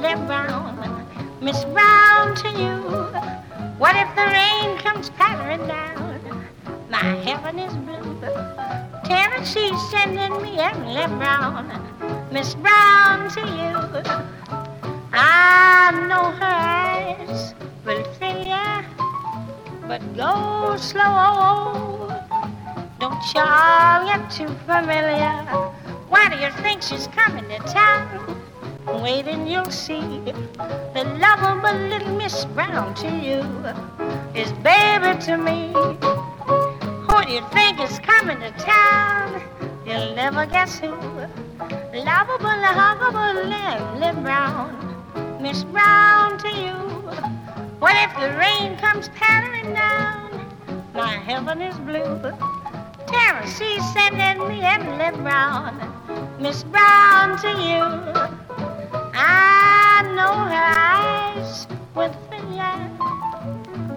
limb, 0.02 0.26
Brown. 0.26 1.06
Miss 1.42 1.64
Brown 1.66 2.36
to 2.42 2.50
you. 2.62 2.78
What 3.78 3.96
if 3.96 4.10
the 4.16 4.26
rain 4.40 4.78
comes 4.80 5.12
pattering 5.12 5.68
down? 5.68 6.20
My 6.90 7.06
heaven 7.28 7.60
is 7.60 7.74
blue. 7.86 8.20
Tennessee's 9.06 9.80
sending 9.92 10.34
me 10.42 10.58
Emily 10.58 11.06
Brown. 11.20 11.70
Miss 12.32 12.56
Brown 12.56 13.30
to 13.36 13.42
you. 13.42 13.74
Ah, 15.14 15.90
I 15.90 16.08
know 16.10 16.32
her 16.42 16.58
eyes 16.80 17.54
will 17.86 18.04
fill 18.18 18.42
ya, 18.54 18.84
but 19.88 20.02
go 20.18 20.78
slow. 20.78 22.10
Don't 23.00 23.24
y'all 23.36 24.06
get 24.10 24.32
too 24.32 24.50
familiar. 24.66 25.83
Why 26.14 26.30
do 26.30 26.38
you 26.38 26.52
think 26.62 26.84
she's 26.84 27.08
coming 27.08 27.44
to 27.46 27.58
town? 27.74 28.40
Wait 29.02 29.26
and 29.26 29.50
you'll 29.50 29.72
see. 29.72 30.22
The 30.94 31.06
lovable 31.20 31.76
little 31.90 32.16
Miss 32.16 32.46
Brown 32.46 32.94
to 33.02 33.08
you 33.08 33.42
is 34.40 34.52
baby 34.62 35.20
to 35.22 35.38
me. 35.38 35.74
Who 35.74 37.24
do 37.26 37.32
you 37.34 37.42
think 37.52 37.80
is 37.82 37.98
coming 37.98 38.40
to 38.42 38.52
town? 38.60 39.42
You'll 39.88 40.14
never 40.14 40.46
guess 40.46 40.78
who. 40.78 40.92
Lovable, 40.92 42.58
lovable 42.62 43.50
Lily 43.50 44.22
Brown. 44.22 45.42
Miss 45.42 45.64
Brown 45.64 46.38
to 46.38 46.50
you. 46.50 46.76
What 47.80 47.96
if 47.96 48.14
the 48.22 48.38
rain 48.38 48.78
comes 48.78 49.10
pattering 49.16 49.74
down? 49.74 50.46
My 50.94 51.14
heaven 51.14 51.60
is 51.64 51.76
blue. 51.80 52.63
Tennessee's 53.14 53.86
sending 53.94 54.48
me 54.50 54.62
Emily 54.64 55.12
Brown. 55.24 55.76
Miss 56.40 56.64
Brown 56.66 57.38
to 57.44 57.50
you. 57.50 57.84
I 59.14 60.04
know 60.16 60.36
her 60.54 60.70
eyes 60.78 61.68
with 61.96 62.16
fire, 62.30 62.90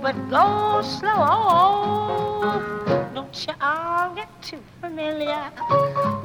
but 0.03 0.17
go 0.31 0.83
slow. 0.83 1.13
Oh, 1.17 3.09
don't 3.15 3.47
you 3.47 3.55
all 3.61 4.15
get 4.15 4.29
too 4.43 4.61
familiar. 4.83 5.51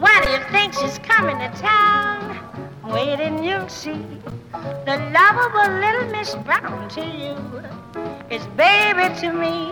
Why 0.04 0.22
do 0.24 0.32
you 0.32 0.44
think 0.52 0.74
she's 0.74 1.00
coming 1.00 1.38
to 1.40 1.50
town? 1.62 2.40
Wait 2.86 3.20
and 3.22 3.46
you'll 3.46 3.70
see. 3.70 4.06
The 4.86 4.98
lovable 5.14 5.74
little 5.80 6.08
Miss 6.12 6.36
Brown 6.36 6.90
to 6.90 7.02
you 7.02 7.36
is 8.30 8.46
baby 8.58 9.14
to 9.22 9.34
me. 9.34 9.72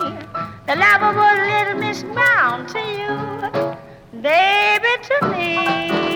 The 0.70 0.76
lovable 0.76 1.24
little 1.24 1.80
Miss 1.80 2.04
Brown 2.04 2.68
to 2.68 2.80
you, 2.80 4.22
baby 4.22 5.02
to 5.02 5.28
me. 5.30 6.09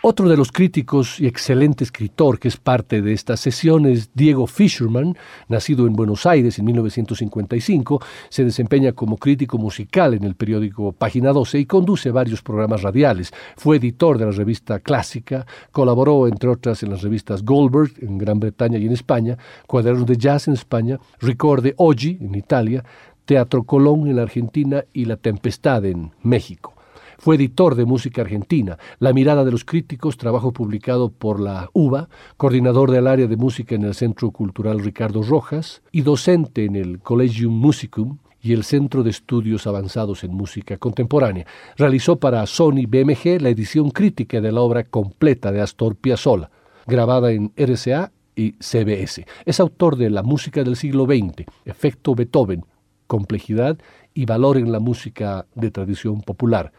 Otro 0.00 0.28
de 0.28 0.36
los 0.36 0.52
críticos 0.52 1.18
y 1.18 1.26
excelente 1.26 1.82
escritor 1.82 2.38
que 2.38 2.46
es 2.46 2.56
parte 2.56 3.02
de 3.02 3.12
esta 3.12 3.36
sesión 3.36 3.84
es 3.84 4.14
Diego 4.14 4.46
Fisherman, 4.46 5.16
nacido 5.48 5.88
en 5.88 5.94
Buenos 5.94 6.24
Aires 6.24 6.56
en 6.60 6.66
1955, 6.66 8.00
se 8.28 8.44
desempeña 8.44 8.92
como 8.92 9.16
crítico 9.16 9.58
musical 9.58 10.14
en 10.14 10.22
el 10.22 10.36
periódico 10.36 10.92
Página 10.92 11.32
12 11.32 11.58
y 11.58 11.66
conduce 11.66 12.12
varios 12.12 12.42
programas 12.42 12.82
radiales. 12.82 13.32
Fue 13.56 13.78
editor 13.78 14.18
de 14.18 14.26
la 14.26 14.30
revista 14.30 14.78
Clásica, 14.78 15.44
colaboró 15.72 16.28
entre 16.28 16.48
otras 16.48 16.84
en 16.84 16.90
las 16.90 17.02
revistas 17.02 17.44
Goldberg 17.44 17.90
en 18.00 18.18
Gran 18.18 18.38
Bretaña 18.38 18.78
y 18.78 18.86
en 18.86 18.92
España, 18.92 19.36
Cuadernos 19.66 20.06
de 20.06 20.16
Jazz 20.16 20.46
en 20.46 20.54
España, 20.54 21.00
Ricorde 21.18 21.74
Oggi 21.76 22.18
en 22.20 22.36
Italia, 22.36 22.84
Teatro 23.24 23.64
Colón 23.64 24.06
en 24.06 24.14
la 24.14 24.22
Argentina 24.22 24.84
y 24.92 25.06
La 25.06 25.16
Tempestad 25.16 25.84
en 25.86 26.12
México. 26.22 26.77
Fue 27.20 27.34
editor 27.34 27.74
de 27.74 27.84
música 27.84 28.22
argentina, 28.22 28.78
La 29.00 29.12
mirada 29.12 29.44
de 29.44 29.50
los 29.50 29.64
críticos, 29.64 30.18
trabajo 30.18 30.52
publicado 30.52 31.10
por 31.10 31.40
la 31.40 31.68
UBA, 31.72 32.08
coordinador 32.36 32.92
del 32.92 33.08
área 33.08 33.26
de 33.26 33.36
música 33.36 33.74
en 33.74 33.82
el 33.82 33.94
Centro 33.96 34.30
Cultural 34.30 34.78
Ricardo 34.78 35.22
Rojas 35.24 35.82
y 35.90 36.02
docente 36.02 36.64
en 36.64 36.76
el 36.76 37.00
Collegium 37.00 37.52
Musicum 37.52 38.18
y 38.40 38.52
el 38.52 38.62
Centro 38.62 39.02
de 39.02 39.10
Estudios 39.10 39.66
Avanzados 39.66 40.22
en 40.22 40.32
Música 40.32 40.78
Contemporánea. 40.78 41.44
Realizó 41.76 42.20
para 42.20 42.46
Sony 42.46 42.86
BMG 42.86 43.40
la 43.40 43.48
edición 43.48 43.90
crítica 43.90 44.40
de 44.40 44.52
la 44.52 44.60
obra 44.60 44.84
completa 44.84 45.50
de 45.50 45.60
Astor 45.60 45.96
Piazzolla, 45.96 46.52
grabada 46.86 47.32
en 47.32 47.52
RCA 47.56 48.12
y 48.36 48.52
CBS. 48.60 49.26
Es 49.44 49.58
autor 49.58 49.96
de 49.96 50.10
La 50.10 50.22
música 50.22 50.62
del 50.62 50.76
siglo 50.76 51.04
XX, 51.04 51.46
Efecto 51.64 52.14
Beethoven, 52.14 52.64
Complejidad 53.08 53.76
y 54.14 54.24
Valor 54.24 54.56
en 54.56 54.70
la 54.70 54.78
música 54.78 55.46
de 55.56 55.72
tradición 55.72 56.20
popular 56.20 56.72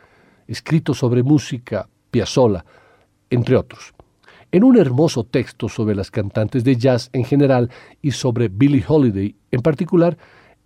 escrito 0.50 0.94
sobre 0.94 1.24
música, 1.24 1.88
Piazzolla, 2.10 2.66
entre 3.30 3.56
otros. 3.56 3.94
En 4.52 4.64
un 4.64 4.78
hermoso 4.78 5.24
texto 5.24 5.70
sobre 5.70 5.94
las 5.94 6.10
cantantes 6.10 6.64
de 6.64 6.76
jazz 6.76 7.12
en 7.14 7.24
general 7.24 7.70
y 8.02 8.12
sobre 8.12 8.48
Billie 8.48 8.84
Holiday 8.86 9.36
en 9.52 9.62
particular, 9.62 10.18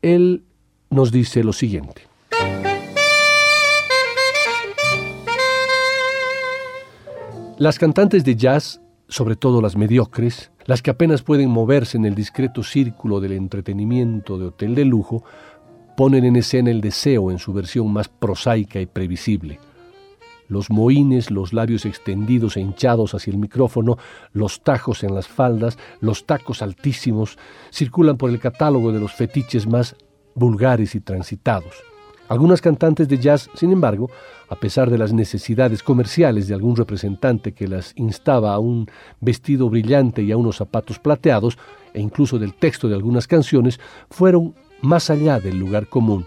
él 0.01 0.43
nos 0.89 1.11
dice 1.11 1.43
lo 1.43 1.51
siguiente. 1.51 2.03
Las 7.57 7.77
cantantes 7.77 8.23
de 8.23 8.35
jazz, 8.35 8.81
sobre 9.09 9.35
todo 9.35 9.61
las 9.61 9.75
mediocres, 9.75 10.51
las 10.65 10.81
que 10.81 10.91
apenas 10.91 11.23
pueden 11.23 11.49
moverse 11.49 11.97
en 11.97 12.05
el 12.05 12.15
discreto 12.15 12.63
círculo 12.63 13.19
del 13.19 13.33
entretenimiento 13.33 14.37
de 14.37 14.45
hotel 14.45 14.75
de 14.75 14.85
lujo, 14.85 15.25
ponen 15.97 16.23
en 16.23 16.37
escena 16.37 16.71
el 16.71 16.79
deseo 16.79 17.31
en 17.31 17.37
su 17.37 17.51
versión 17.51 17.91
más 17.91 18.07
prosaica 18.07 18.79
y 18.79 18.85
previsible 18.85 19.59
los 20.53 20.69
moines, 20.69 21.31
los 21.31 21.51
labios 21.51 21.85
extendidos 21.85 22.55
e 22.55 22.61
hinchados 22.61 23.13
hacia 23.13 23.31
el 23.31 23.37
micrófono, 23.37 23.97
los 24.31 24.61
tajos 24.61 25.03
en 25.03 25.13
las 25.13 25.27
faldas, 25.27 25.77
los 25.99 26.25
tacos 26.25 26.61
altísimos, 26.61 27.37
circulan 27.71 28.17
por 28.17 28.29
el 28.29 28.39
catálogo 28.39 28.93
de 28.93 28.99
los 28.99 29.11
fetiches 29.11 29.67
más 29.67 29.95
vulgares 30.35 30.95
y 30.95 31.01
transitados. 31.01 31.83
Algunas 32.29 32.61
cantantes 32.61 33.09
de 33.09 33.17
jazz, 33.17 33.49
sin 33.53 33.71
embargo, 33.71 34.09
a 34.49 34.55
pesar 34.55 34.89
de 34.89 34.97
las 34.97 35.11
necesidades 35.11 35.83
comerciales 35.83 36.47
de 36.47 36.53
algún 36.53 36.75
representante 36.75 37.53
que 37.53 37.67
las 37.67 37.93
instaba 37.97 38.53
a 38.53 38.59
un 38.59 38.87
vestido 39.19 39.69
brillante 39.69 40.23
y 40.23 40.31
a 40.31 40.37
unos 40.37 40.57
zapatos 40.57 40.99
plateados, 40.99 41.57
e 41.93 41.99
incluso 41.99 42.39
del 42.39 42.53
texto 42.53 42.87
de 42.87 42.95
algunas 42.95 43.27
canciones, 43.27 43.79
fueron 44.09 44.55
más 44.81 45.09
allá 45.09 45.39
del 45.39 45.59
lugar 45.59 45.87
común. 45.87 46.25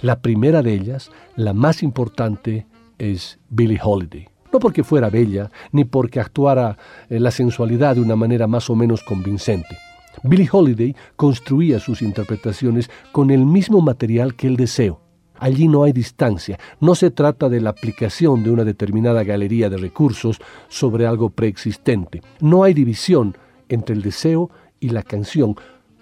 La 0.00 0.20
primera 0.20 0.62
de 0.62 0.74
ellas, 0.74 1.10
la 1.34 1.52
más 1.52 1.82
importante, 1.82 2.66
es 2.98 3.38
Billie 3.48 3.80
Holiday. 3.82 4.28
No 4.52 4.58
porque 4.58 4.84
fuera 4.84 5.10
bella, 5.10 5.50
ni 5.72 5.84
porque 5.84 6.20
actuara 6.20 6.78
eh, 7.08 7.20
la 7.20 7.30
sensualidad 7.30 7.96
de 7.96 8.00
una 8.00 8.16
manera 8.16 8.46
más 8.46 8.70
o 8.70 8.76
menos 8.76 9.02
convincente. 9.02 9.76
Billie 10.22 10.48
Holiday 10.50 10.96
construía 11.16 11.78
sus 11.78 12.02
interpretaciones 12.02 12.90
con 13.12 13.30
el 13.30 13.44
mismo 13.44 13.80
material 13.80 14.34
que 14.34 14.46
el 14.46 14.56
deseo. 14.56 15.00
Allí 15.38 15.68
no 15.68 15.84
hay 15.84 15.92
distancia, 15.92 16.58
no 16.80 16.96
se 16.96 17.12
trata 17.12 17.48
de 17.48 17.60
la 17.60 17.70
aplicación 17.70 18.42
de 18.42 18.50
una 18.50 18.64
determinada 18.64 19.22
galería 19.22 19.70
de 19.70 19.76
recursos 19.76 20.40
sobre 20.68 21.06
algo 21.06 21.30
preexistente. 21.30 22.22
No 22.40 22.64
hay 22.64 22.74
división 22.74 23.36
entre 23.68 23.94
el 23.94 24.02
deseo 24.02 24.50
y 24.80 24.88
la 24.88 25.04
canción, 25.04 25.54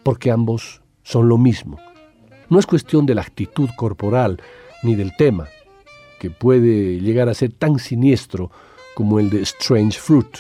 porque 0.03 0.31
ambos 0.31 0.81
son 1.03 1.29
lo 1.29 1.37
mismo. 1.37 1.79
No 2.49 2.59
es 2.59 2.67
cuestión 2.67 3.05
de 3.05 3.15
la 3.15 3.23
actitud 3.23 3.69
corporal 3.77 4.41
ni 4.83 4.95
del 4.95 5.15
tema, 5.17 5.49
que 6.19 6.31
puede 6.31 7.01
llegar 7.01 7.29
a 7.29 7.35
ser 7.35 7.53
tan 7.53 7.79
siniestro 7.79 8.51
como 8.95 9.21
el 9.21 9.31
de 9.31 9.43
Strange 9.43 9.99
Fruit, 9.99 10.39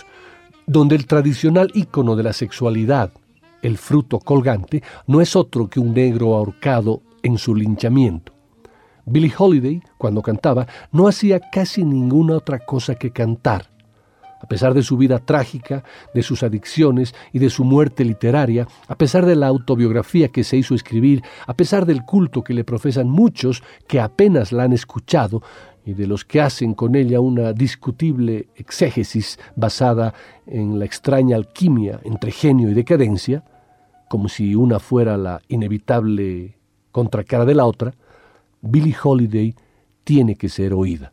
donde 0.66 0.96
el 0.96 1.06
tradicional 1.06 1.70
ícono 1.74 2.16
de 2.16 2.22
la 2.22 2.32
sexualidad, 2.32 3.12
el 3.62 3.78
fruto 3.78 4.18
colgante, 4.18 4.82
no 5.06 5.20
es 5.20 5.36
otro 5.36 5.68
que 5.68 5.80
un 5.80 5.94
negro 5.94 6.34
ahorcado 6.34 7.02
en 7.22 7.38
su 7.38 7.54
linchamiento. 7.54 8.32
Billie 9.04 9.32
Holiday, 9.36 9.82
cuando 9.98 10.22
cantaba, 10.22 10.66
no 10.90 11.06
hacía 11.06 11.38
casi 11.38 11.84
ninguna 11.84 12.36
otra 12.36 12.58
cosa 12.58 12.96
que 12.96 13.12
cantar. 13.12 13.70
A 14.40 14.46
pesar 14.46 14.74
de 14.74 14.82
su 14.82 14.96
vida 14.96 15.18
trágica, 15.18 15.82
de 16.14 16.22
sus 16.22 16.42
adicciones 16.42 17.14
y 17.32 17.38
de 17.38 17.50
su 17.50 17.64
muerte 17.64 18.04
literaria, 18.04 18.68
a 18.86 18.94
pesar 18.96 19.24
de 19.24 19.34
la 19.36 19.46
autobiografía 19.46 20.28
que 20.28 20.44
se 20.44 20.56
hizo 20.56 20.74
escribir, 20.74 21.22
a 21.46 21.54
pesar 21.54 21.86
del 21.86 22.04
culto 22.04 22.44
que 22.44 22.54
le 22.54 22.64
profesan 22.64 23.08
muchos 23.08 23.62
que 23.86 24.00
apenas 24.00 24.52
la 24.52 24.64
han 24.64 24.72
escuchado 24.72 25.42
y 25.86 25.94
de 25.94 26.06
los 26.06 26.24
que 26.24 26.40
hacen 26.40 26.74
con 26.74 26.96
ella 26.96 27.20
una 27.20 27.52
discutible 27.52 28.48
exégesis 28.56 29.38
basada 29.54 30.12
en 30.46 30.78
la 30.78 30.84
extraña 30.84 31.36
alquimia 31.36 32.00
entre 32.02 32.32
genio 32.32 32.68
y 32.68 32.74
decadencia, 32.74 33.44
como 34.08 34.28
si 34.28 34.54
una 34.54 34.80
fuera 34.80 35.16
la 35.16 35.40
inevitable 35.48 36.58
contracara 36.90 37.44
de 37.44 37.54
la 37.54 37.66
otra, 37.66 37.94
Billie 38.60 38.96
Holiday 39.00 39.54
tiene 40.02 40.34
que 40.34 40.48
ser 40.48 40.74
oída. 40.74 41.12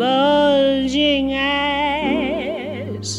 bulging 0.00 1.34
eyes 1.34 3.10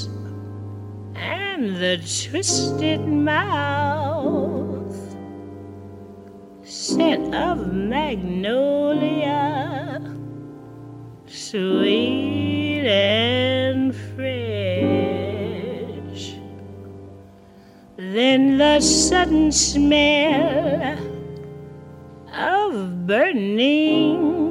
and 1.13 1.75
the 1.75 1.97
twisted 1.97 3.01
mouth, 3.07 4.97
scent 6.63 7.35
of 7.35 7.71
magnolia, 7.71 9.21
sweet 11.27 12.87
and 12.87 13.93
fresh. 14.15 14.33
Then 17.95 18.57
the 18.57 18.79
sudden 18.79 19.51
smell 19.51 20.97
of 22.33 23.05
burning 23.05 24.50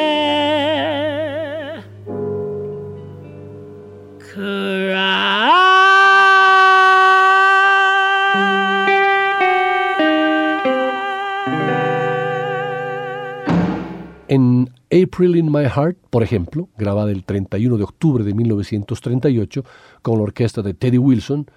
April 15.11 15.35
in 15.35 15.51
My 15.51 15.65
Heart, 15.65 15.97
por 16.09 16.23
ejemplo, 16.23 16.69
grabada 16.77 17.11
el 17.11 17.25
31 17.25 17.75
de 17.75 17.83
octubre 17.83 18.23
de 18.23 18.33
1938 18.33 19.65
con 20.01 20.15
la 20.17 20.23
orquesta 20.23 20.61
de 20.61 20.73
Teddy 20.73 20.97
Wilson, 20.97 21.47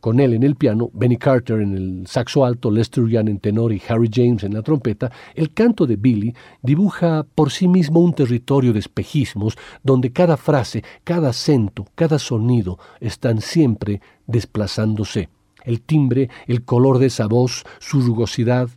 con 0.00 0.20
él 0.20 0.34
en 0.34 0.42
el 0.42 0.54
piano, 0.54 0.90
Benny 0.92 1.16
Carter 1.16 1.62
en 1.62 1.74
el 1.74 2.06
saxo 2.06 2.44
alto, 2.44 2.70
Lester 2.70 3.06
Young 3.06 3.30
en 3.30 3.38
tenor 3.38 3.72
y 3.72 3.80
Harry 3.88 4.10
James 4.12 4.44
en 4.44 4.52
la 4.52 4.60
trompeta, 4.60 5.10
el 5.34 5.54
canto 5.54 5.86
de 5.86 5.96
Billy 5.96 6.34
dibuja 6.60 7.24
por 7.34 7.50
sí 7.50 7.68
mismo 7.68 8.00
un 8.00 8.12
territorio 8.12 8.74
de 8.74 8.80
espejismos 8.80 9.56
donde 9.82 10.12
cada 10.12 10.36
frase, 10.36 10.84
cada 11.02 11.30
acento, 11.30 11.86
cada 11.94 12.18
sonido 12.18 12.78
están 13.00 13.40
siempre 13.40 14.02
desplazándose. 14.26 15.30
El 15.64 15.80
timbre, 15.80 16.28
el 16.46 16.64
color 16.66 16.98
de 16.98 17.06
esa 17.06 17.26
voz, 17.26 17.64
su 17.78 18.02
rugosidad, 18.02 18.68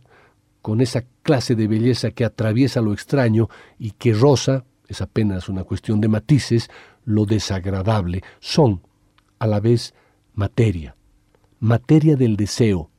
con 0.64 0.80
esa 0.80 1.04
clase 1.22 1.54
de 1.54 1.68
belleza 1.68 2.12
que 2.12 2.24
atraviesa 2.24 2.80
lo 2.80 2.94
extraño 2.94 3.50
y 3.78 3.90
que 3.90 4.14
rosa, 4.14 4.64
es 4.88 5.02
apenas 5.02 5.50
una 5.50 5.64
cuestión 5.64 6.00
de 6.00 6.08
matices, 6.08 6.70
lo 7.04 7.26
desagradable, 7.26 8.22
son 8.40 8.80
a 9.38 9.46
la 9.46 9.60
vez 9.60 9.92
materia 10.32 10.96
materia 11.64 12.14
del 12.16 12.36
deseo 12.36 12.90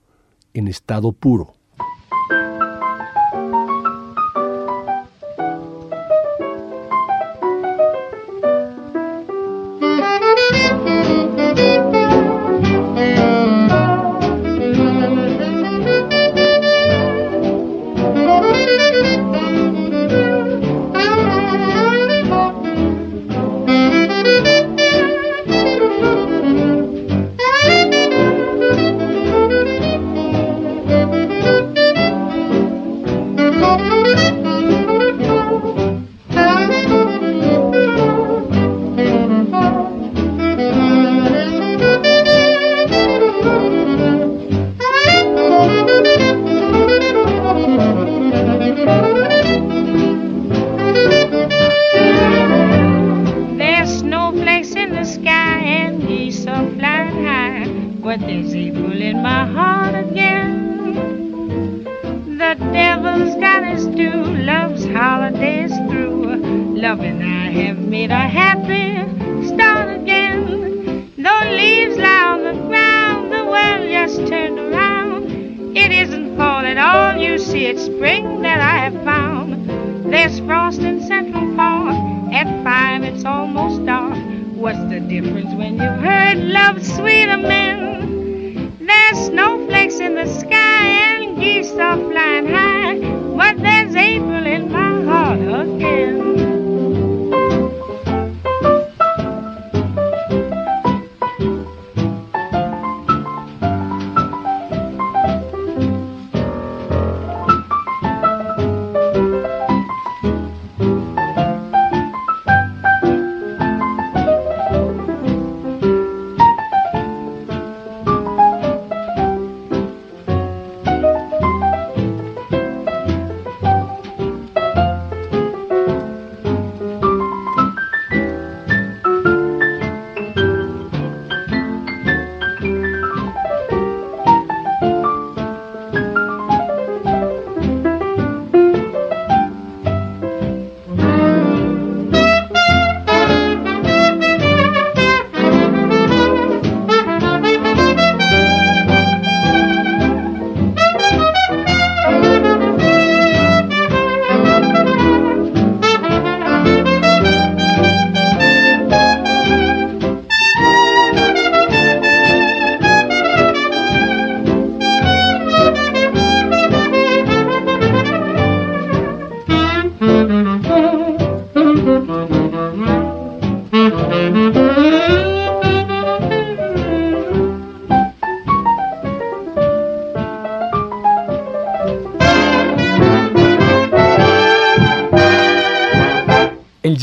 en 0.54 0.68
estado 0.68 1.12
puro. 1.12 1.55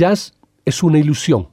Jazz 0.03 0.35
es 0.65 0.83
una 0.83 0.99
ilusión, 0.99 1.51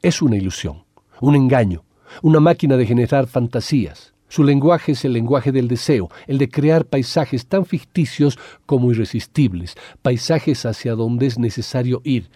es 0.00 0.22
una 0.22 0.36
ilusión, 0.36 0.84
un 1.20 1.34
engaño, 1.34 1.84
una 2.22 2.38
máquina 2.38 2.76
de 2.76 2.86
generar 2.86 3.26
fantasías. 3.26 4.14
Su 4.28 4.44
lenguaje 4.44 4.92
es 4.92 5.04
el 5.04 5.12
lenguaje 5.12 5.50
del 5.50 5.66
deseo, 5.66 6.08
el 6.28 6.38
de 6.38 6.48
crear 6.48 6.84
paisajes 6.84 7.48
tan 7.48 7.66
ficticios 7.66 8.38
como 8.64 8.92
irresistibles, 8.92 9.74
paisajes 10.02 10.66
hacia 10.66 10.94
donde 10.94 11.26
es 11.26 11.36
necesario 11.36 12.00
ir, 12.04 12.30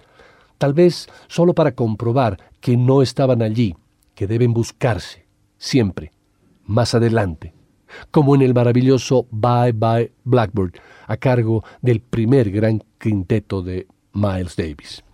tal 0.58 0.74
vez 0.74 1.08
solo 1.28 1.54
para 1.54 1.70
comprobar 1.70 2.38
que 2.60 2.76
no 2.76 3.00
estaban 3.00 3.42
allí, 3.42 3.76
que 4.16 4.26
deben 4.26 4.52
buscarse, 4.52 5.28
siempre, 5.56 6.10
más 6.64 6.96
adelante, 6.96 7.54
como 8.10 8.34
en 8.34 8.42
el 8.42 8.54
maravilloso 8.54 9.28
Bye 9.30 9.70
Bye 9.70 10.10
Blackbird, 10.24 10.80
a 11.06 11.16
cargo 11.16 11.62
del 11.80 12.00
primer 12.00 12.50
gran 12.50 12.82
quinteto 12.98 13.62
de 13.62 13.86
Miles 14.14 14.56
Davis. 14.56 15.04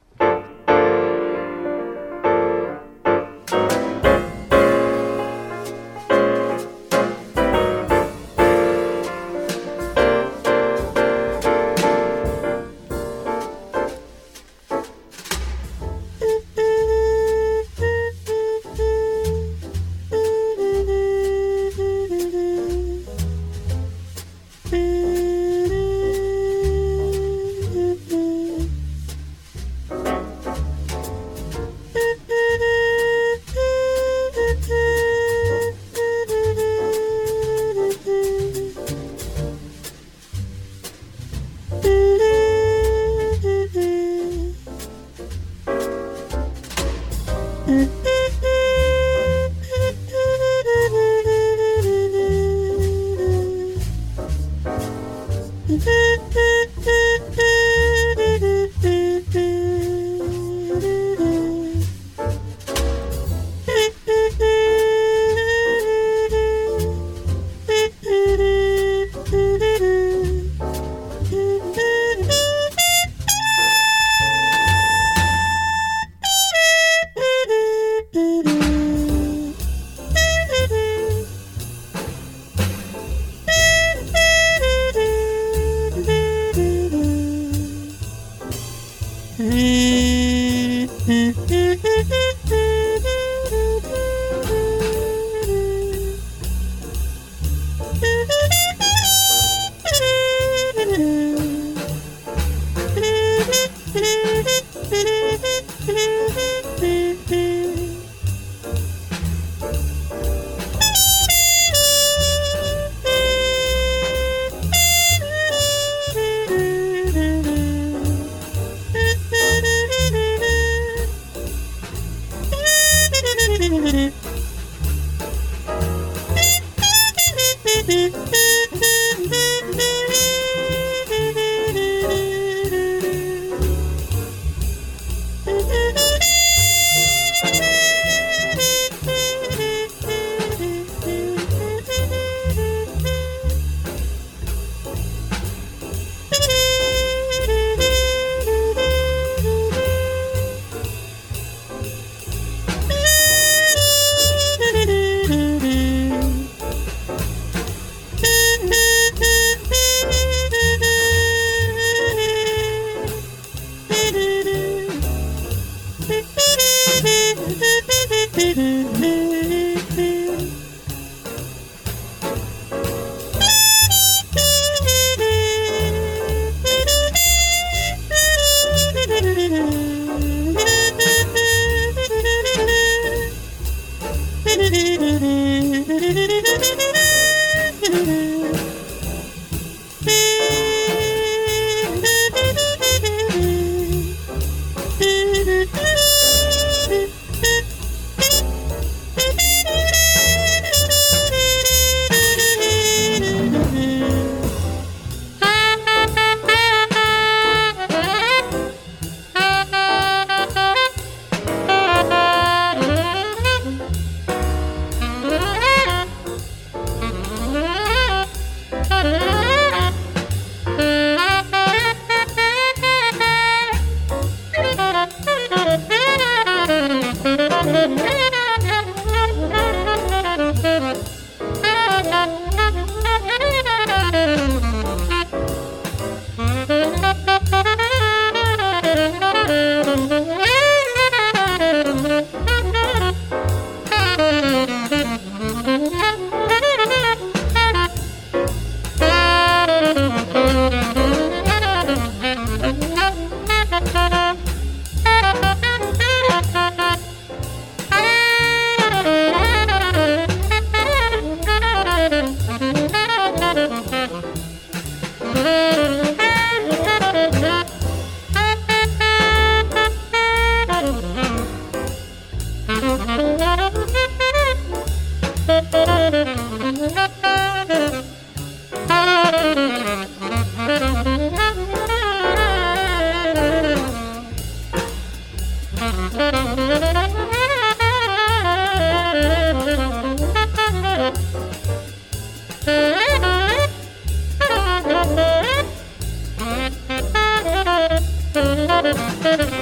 Thank 298.80 299.52
you. 299.52 299.57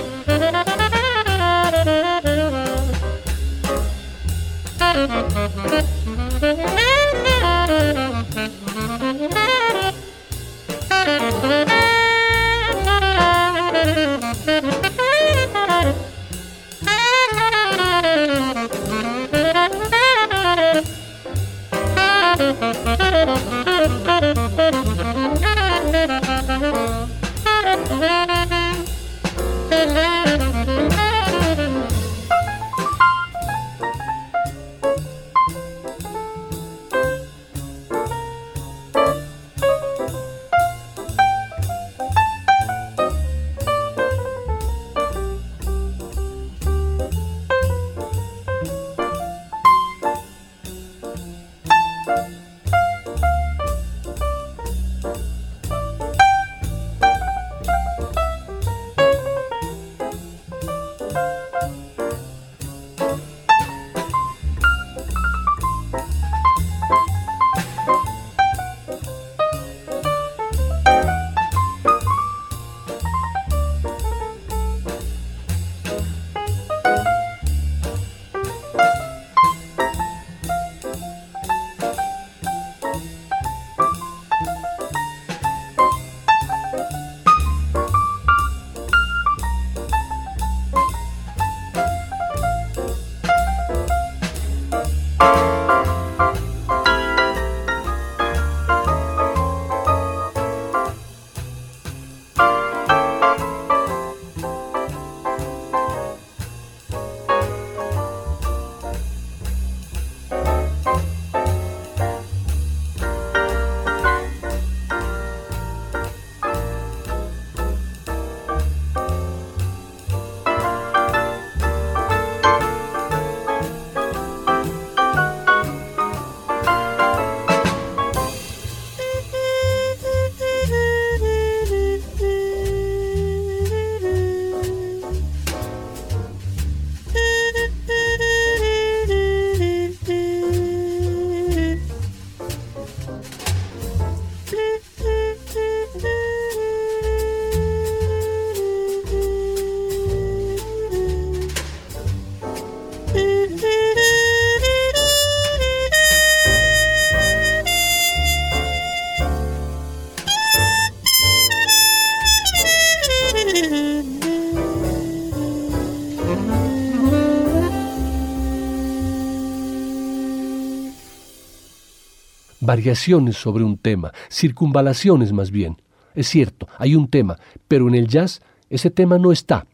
Variaciones 172.77 173.37
sobre 173.39 173.65
un 173.65 173.79
tema, 173.79 174.13
circunvalaciones 174.31 175.33
más 175.33 175.51
bien. 175.51 175.81
Es 176.15 176.29
cierto, 176.29 176.69
hay 176.77 176.95
un 176.95 177.09
tema, 177.09 177.39
pero 177.69 177.89
en 177.89 177.95
el 177.95 178.07
jazz 178.07 178.43
ese 178.69 178.91
tema 178.91 179.17
no 179.17 179.33
está. 179.33 179.67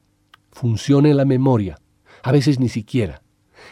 Funciona 0.52 1.08
en 1.08 1.16
la 1.16 1.24
memoria, 1.24 1.80
a 2.22 2.30
veces 2.30 2.60
ni 2.60 2.68
siquiera. 2.68 3.20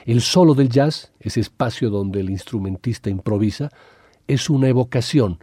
El 0.05 0.21
solo 0.21 0.55
del 0.55 0.69
jazz, 0.69 1.13
ese 1.21 1.39
espacio 1.39 1.91
donde 1.91 2.19
el 2.19 2.31
instrumentista 2.31 3.09
improvisa, 3.09 3.71
es 4.27 4.51
una 4.51 4.67
evocación, 4.67 5.39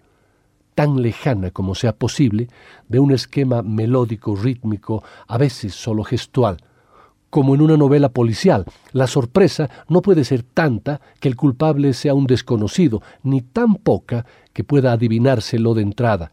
tan 0.75 1.01
lejana 1.01 1.51
como 1.51 1.73
sea 1.73 1.95
posible, 1.95 2.49
de 2.89 2.99
un 2.99 3.13
esquema 3.13 3.61
melódico, 3.61 4.35
rítmico, 4.35 5.01
a 5.29 5.37
veces 5.37 5.75
solo 5.75 6.03
gestual. 6.03 6.57
Como 7.29 7.55
en 7.55 7.61
una 7.61 7.75
novela 7.75 8.09
policial, 8.09 8.65
la 8.93 9.05
sorpresa 9.05 9.69
no 9.89 10.01
puede 10.01 10.23
ser 10.23 10.43
tanta 10.43 11.01
que 11.19 11.27
el 11.27 11.35
culpable 11.35 11.93
sea 11.93 12.13
un 12.13 12.25
desconocido, 12.25 13.01
ni 13.23 13.41
tan 13.41 13.75
poca 13.75 14.25
que 14.53 14.63
pueda 14.63 14.93
adivinárselo 14.93 15.73
de 15.73 15.81
entrada. 15.81 16.31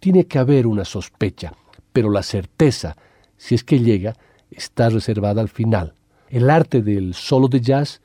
Tiene 0.00 0.26
que 0.26 0.38
haber 0.38 0.66
una 0.66 0.84
sospecha, 0.84 1.52
pero 1.92 2.10
la 2.10 2.24
certeza, 2.24 2.96
si 3.36 3.54
es 3.54 3.62
que 3.62 3.78
llega, 3.78 4.16
está 4.50 4.88
reservada 4.88 5.40
al 5.40 5.48
final. 5.48 5.94
El 6.28 6.50
arte 6.50 6.82
del 6.82 7.14
solo 7.14 7.46
de 7.46 7.60
jazz 7.60 8.00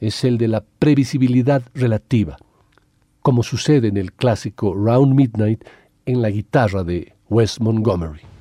es 0.00 0.24
el 0.24 0.38
de 0.38 0.48
la 0.48 0.64
previsibilidad 0.78 1.62
relativa, 1.74 2.36
como 3.22 3.42
sucede 3.42 3.88
en 3.88 3.96
el 3.96 4.12
clásico 4.12 4.74
Round 4.74 5.14
Midnight 5.14 5.64
en 6.04 6.20
la 6.20 6.30
guitarra 6.30 6.84
de 6.84 7.14
Wes 7.28 7.60
Montgomery. 7.60 8.35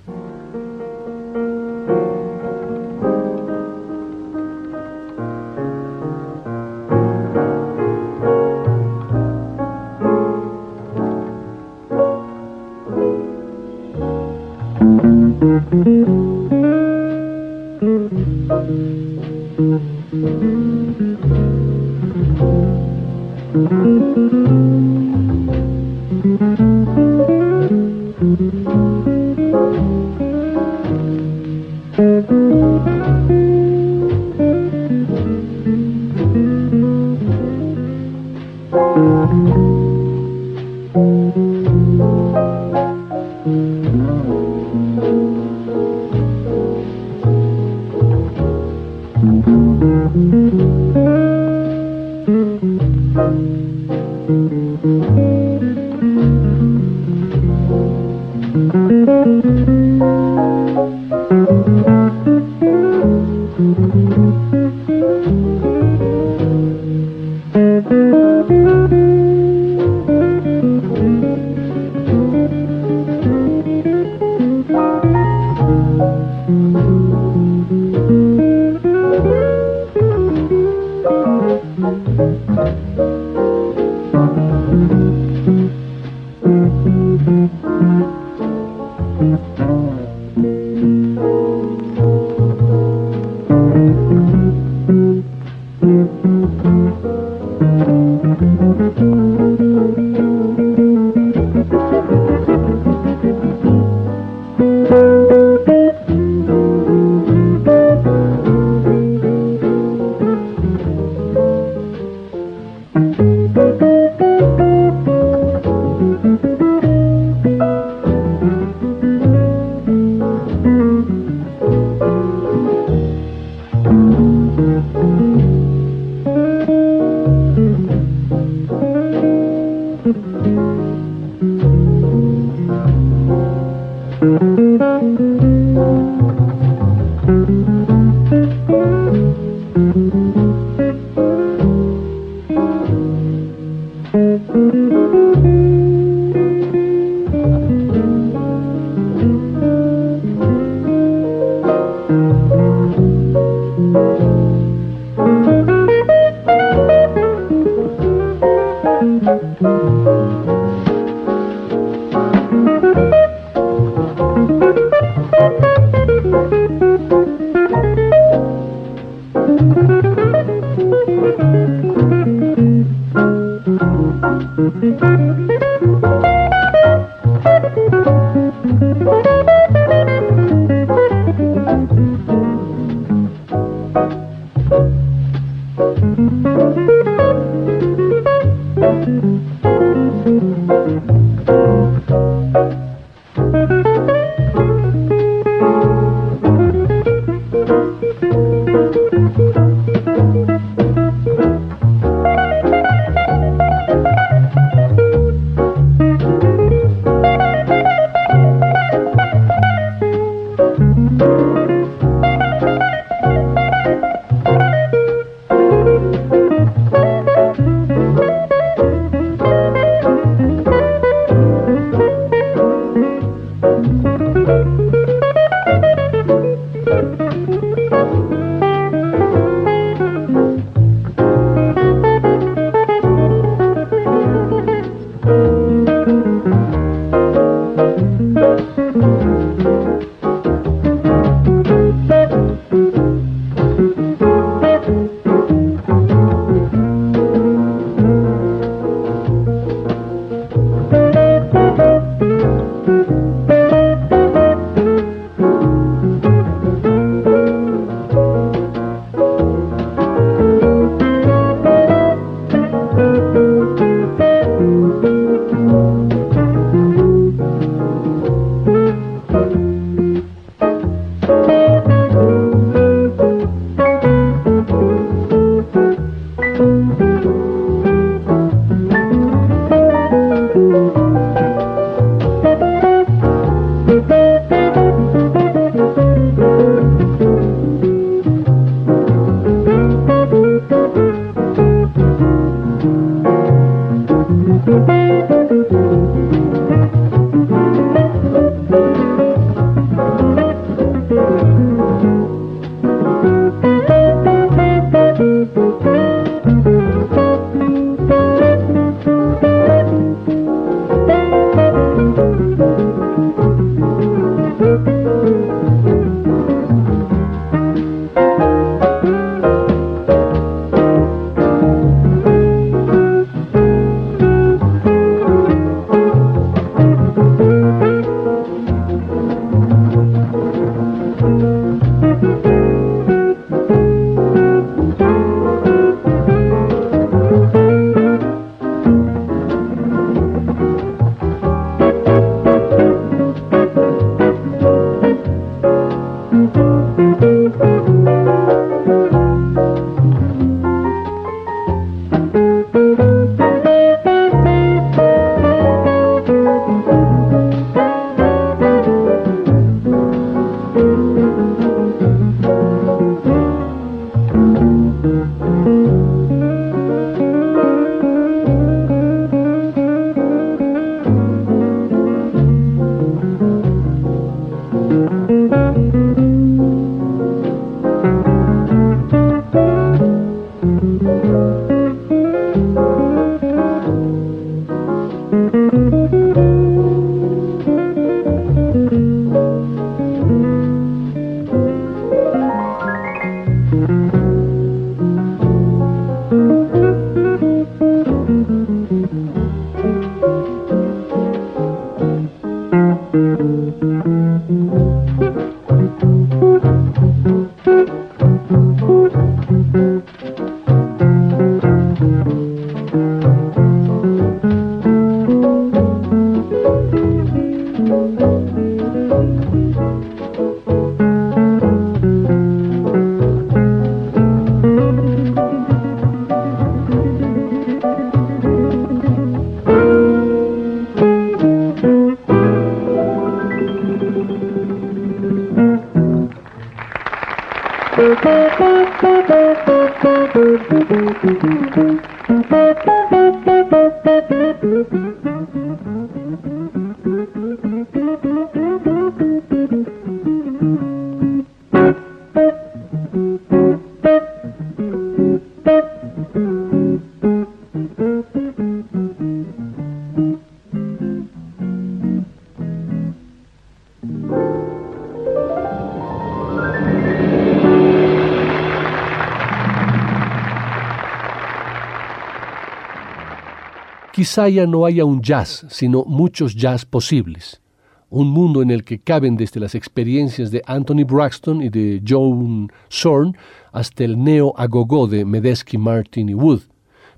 Quizá 474.26 474.49
no 474.65 474.88
haya 474.88 475.05
un 475.05 475.21
jazz, 475.21 475.67
sino 475.69 476.03
muchos 476.03 476.55
jazz 476.55 476.84
posibles. 476.84 477.61
Un 478.09 478.30
mundo 478.30 478.63
en 478.63 478.71
el 478.71 478.84
que 478.84 478.97
caben 478.97 479.38
desde 479.38 479.59
las 479.59 479.76
experiencias 479.76 480.49
de 480.49 480.63
Anthony 480.65 481.03
Braxton 481.05 481.61
y 481.61 481.69
de 481.69 482.01
Joan 482.03 482.71
Zorn 482.89 483.38
hasta 483.71 484.03
el 484.03 484.17
neo-agogó 484.23 485.05
de 485.05 485.26
Medesky, 485.26 485.78
Martin 485.78 486.30
y 486.30 486.34
Wood. 486.34 486.61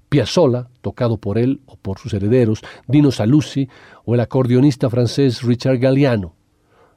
Piazzolla, 0.10 0.68
tocado 0.82 1.16
por 1.16 1.38
él 1.38 1.62
o 1.66 1.78
por 1.78 1.98
sus 1.98 2.14
herederos, 2.14 2.62
Dino 2.90 3.10
Saluzzi 3.10 3.70
o 4.04 4.14
el 4.14 4.20
acordeonista 4.20 4.90
francés 4.90 5.44
Richard 5.44 5.78
Galliano. 5.78 6.34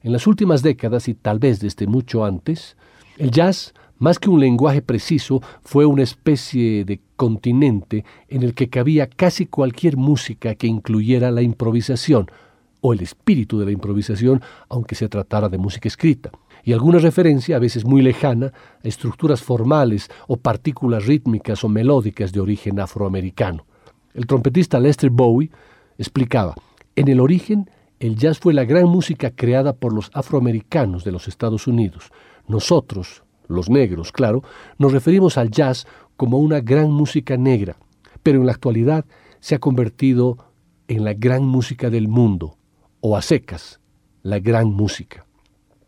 En 0.03 0.11
las 0.11 0.27
últimas 0.27 0.65
décadas 0.65 1.07
y 1.07 1.15
tal 1.15 1.39
vez 1.39 1.61
desde 1.61 1.87
mucho 1.87 2.25
antes, 2.25 2.77
el 3.17 3.31
jazz 3.31 3.75
más 4.01 4.19
que 4.19 4.31
un 4.31 4.41
lenguaje 4.41 4.83
preciso, 4.83 5.41
fue 5.63 5.87
una 5.87 6.03
especie 6.03 6.85
de 6.85 7.01
continente 7.17 8.05
en 8.29 8.43
el 8.43 8.55
que 8.55 8.69
cabía 8.69 9.07
casi 9.09 9.47
cualquier 9.47 9.97
música 9.97 10.55
que 10.57 10.67
incluyera 10.67 11.31
la 11.31 11.43
improvisación, 11.43 12.29
o 12.81 12.95
el 12.95 13.01
espíritu 13.03 13.59
de 13.59 13.67
la 13.67 13.73
improvisación, 13.73 14.41
aunque 14.71 14.95
se 14.95 15.09
tratara 15.09 15.51
de 15.51 15.59
música 15.59 15.87
escrita, 15.87 16.31
y 16.65 16.73
alguna 16.73 16.99
referencia, 16.99 17.57
a 17.57 17.59
veces 17.59 17.85
muy 17.85 18.01
lejana, 18.01 18.53
a 18.83 18.89
estructuras 18.89 19.43
formales 19.43 20.11
o 20.27 20.39
partículas 20.39 21.07
rítmicas 21.07 21.63
o 21.63 21.69
melódicas 21.69 22.33
de 22.33 22.41
origen 22.41 22.81
afroamericano. 22.81 23.67
El 24.15 24.27
trompetista 24.27 24.81
Lester 24.81 25.11
Bowie 25.11 25.51
explicaba, 25.99 26.55
en 26.97 27.09
el 27.09 27.21
origen, 27.21 27.69
el 27.99 28.17
jazz 28.17 28.39
fue 28.39 28.55
la 28.55 28.65
gran 28.65 28.87
música 28.87 29.31
creada 29.31 29.75
por 29.75 29.93
los 29.93 30.11
afroamericanos 30.15 31.05
de 31.05 31.13
los 31.13 31.29
Estados 31.29 31.67
Unidos. 31.67 32.11
Nosotros, 32.49 33.25
los 33.51 33.69
negros, 33.69 34.13
claro, 34.13 34.43
nos 34.79 34.93
referimos 34.93 35.37
al 35.37 35.51
jazz 35.51 35.87
como 36.17 36.39
una 36.39 36.61
gran 36.61 36.91
música 36.91 37.37
negra, 37.37 37.77
pero 38.23 38.41
en 38.41 38.47
la 38.47 38.53
actualidad 38.53 39.05
se 39.41 39.55
ha 39.55 39.59
convertido 39.59 40.39
en 40.89 41.05
la 41.05 41.15
gran 41.15 41.45
música 41.45 41.91
del 41.91 42.09
mundo, 42.09 42.57
o 43.01 43.17
a 43.17 43.23
secas, 43.23 43.81
la 44.23 44.39
gran 44.39 44.69
música. 44.69 45.27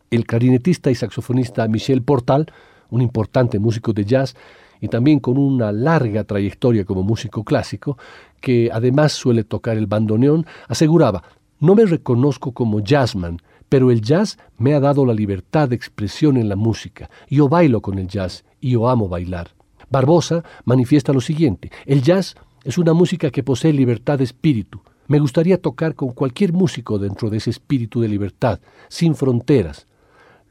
El 0.09 0.25
clarinetista 0.25 0.91
y 0.91 0.95
saxofonista 0.95 1.67
Michel 1.67 2.03
Portal, 2.03 2.51
un 2.89 3.01
importante 3.01 3.59
músico 3.59 3.93
de 3.93 4.05
jazz 4.05 4.35
y 4.79 4.87
también 4.87 5.19
con 5.19 5.37
una 5.37 5.71
larga 5.71 6.23
trayectoria 6.23 6.85
como 6.85 7.03
músico 7.03 7.43
clásico, 7.43 7.97
que 8.41 8.69
además 8.71 9.13
suele 9.13 9.43
tocar 9.43 9.77
el 9.77 9.87
bandoneón, 9.87 10.45
aseguraba, 10.67 11.23
no 11.59 11.75
me 11.75 11.85
reconozco 11.85 12.51
como 12.51 12.81
jazzman, 12.81 13.39
pero 13.73 13.89
el 13.89 14.01
jazz 14.01 14.37
me 14.59 14.75
ha 14.75 14.79
dado 14.79 15.03
la 15.03 15.15
libertad 15.15 15.67
de 15.67 15.75
expresión 15.75 16.37
en 16.37 16.47
la 16.47 16.55
música. 16.55 17.09
Yo 17.27 17.49
bailo 17.49 17.81
con 17.81 17.97
el 17.97 18.07
jazz 18.07 18.45
y 18.61 18.73
yo 18.73 18.87
amo 18.87 19.09
bailar. 19.09 19.49
Barbosa 19.89 20.43
manifiesta 20.63 21.11
lo 21.11 21.19
siguiente, 21.19 21.71
el 21.87 22.03
jazz 22.03 22.35
es 22.63 22.77
una 22.77 22.93
música 22.93 23.31
que 23.31 23.41
posee 23.41 23.73
libertad 23.73 24.19
de 24.19 24.25
espíritu. 24.25 24.79
Me 25.07 25.17
gustaría 25.17 25.59
tocar 25.59 25.95
con 25.95 26.11
cualquier 26.11 26.53
músico 26.53 26.99
dentro 26.99 27.31
de 27.31 27.37
ese 27.37 27.49
espíritu 27.49 27.99
de 27.99 28.09
libertad, 28.09 28.59
sin 28.89 29.15
fronteras. 29.15 29.87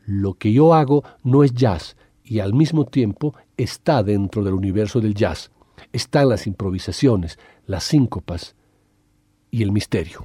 Lo 0.04 0.34
que 0.34 0.52
yo 0.52 0.74
hago 0.74 1.04
no 1.22 1.44
es 1.44 1.54
jazz 1.54 1.96
y 2.24 2.40
al 2.40 2.52
mismo 2.52 2.86
tiempo 2.86 3.36
está 3.56 4.02
dentro 4.02 4.42
del 4.42 4.54
universo 4.54 5.00
del 5.00 5.14
jazz. 5.14 5.52
Están 5.92 6.28
las 6.28 6.48
improvisaciones, 6.48 7.38
las 7.66 7.84
síncopas 7.84 8.56
y 9.52 9.62
el 9.62 9.70
misterio. 9.70 10.24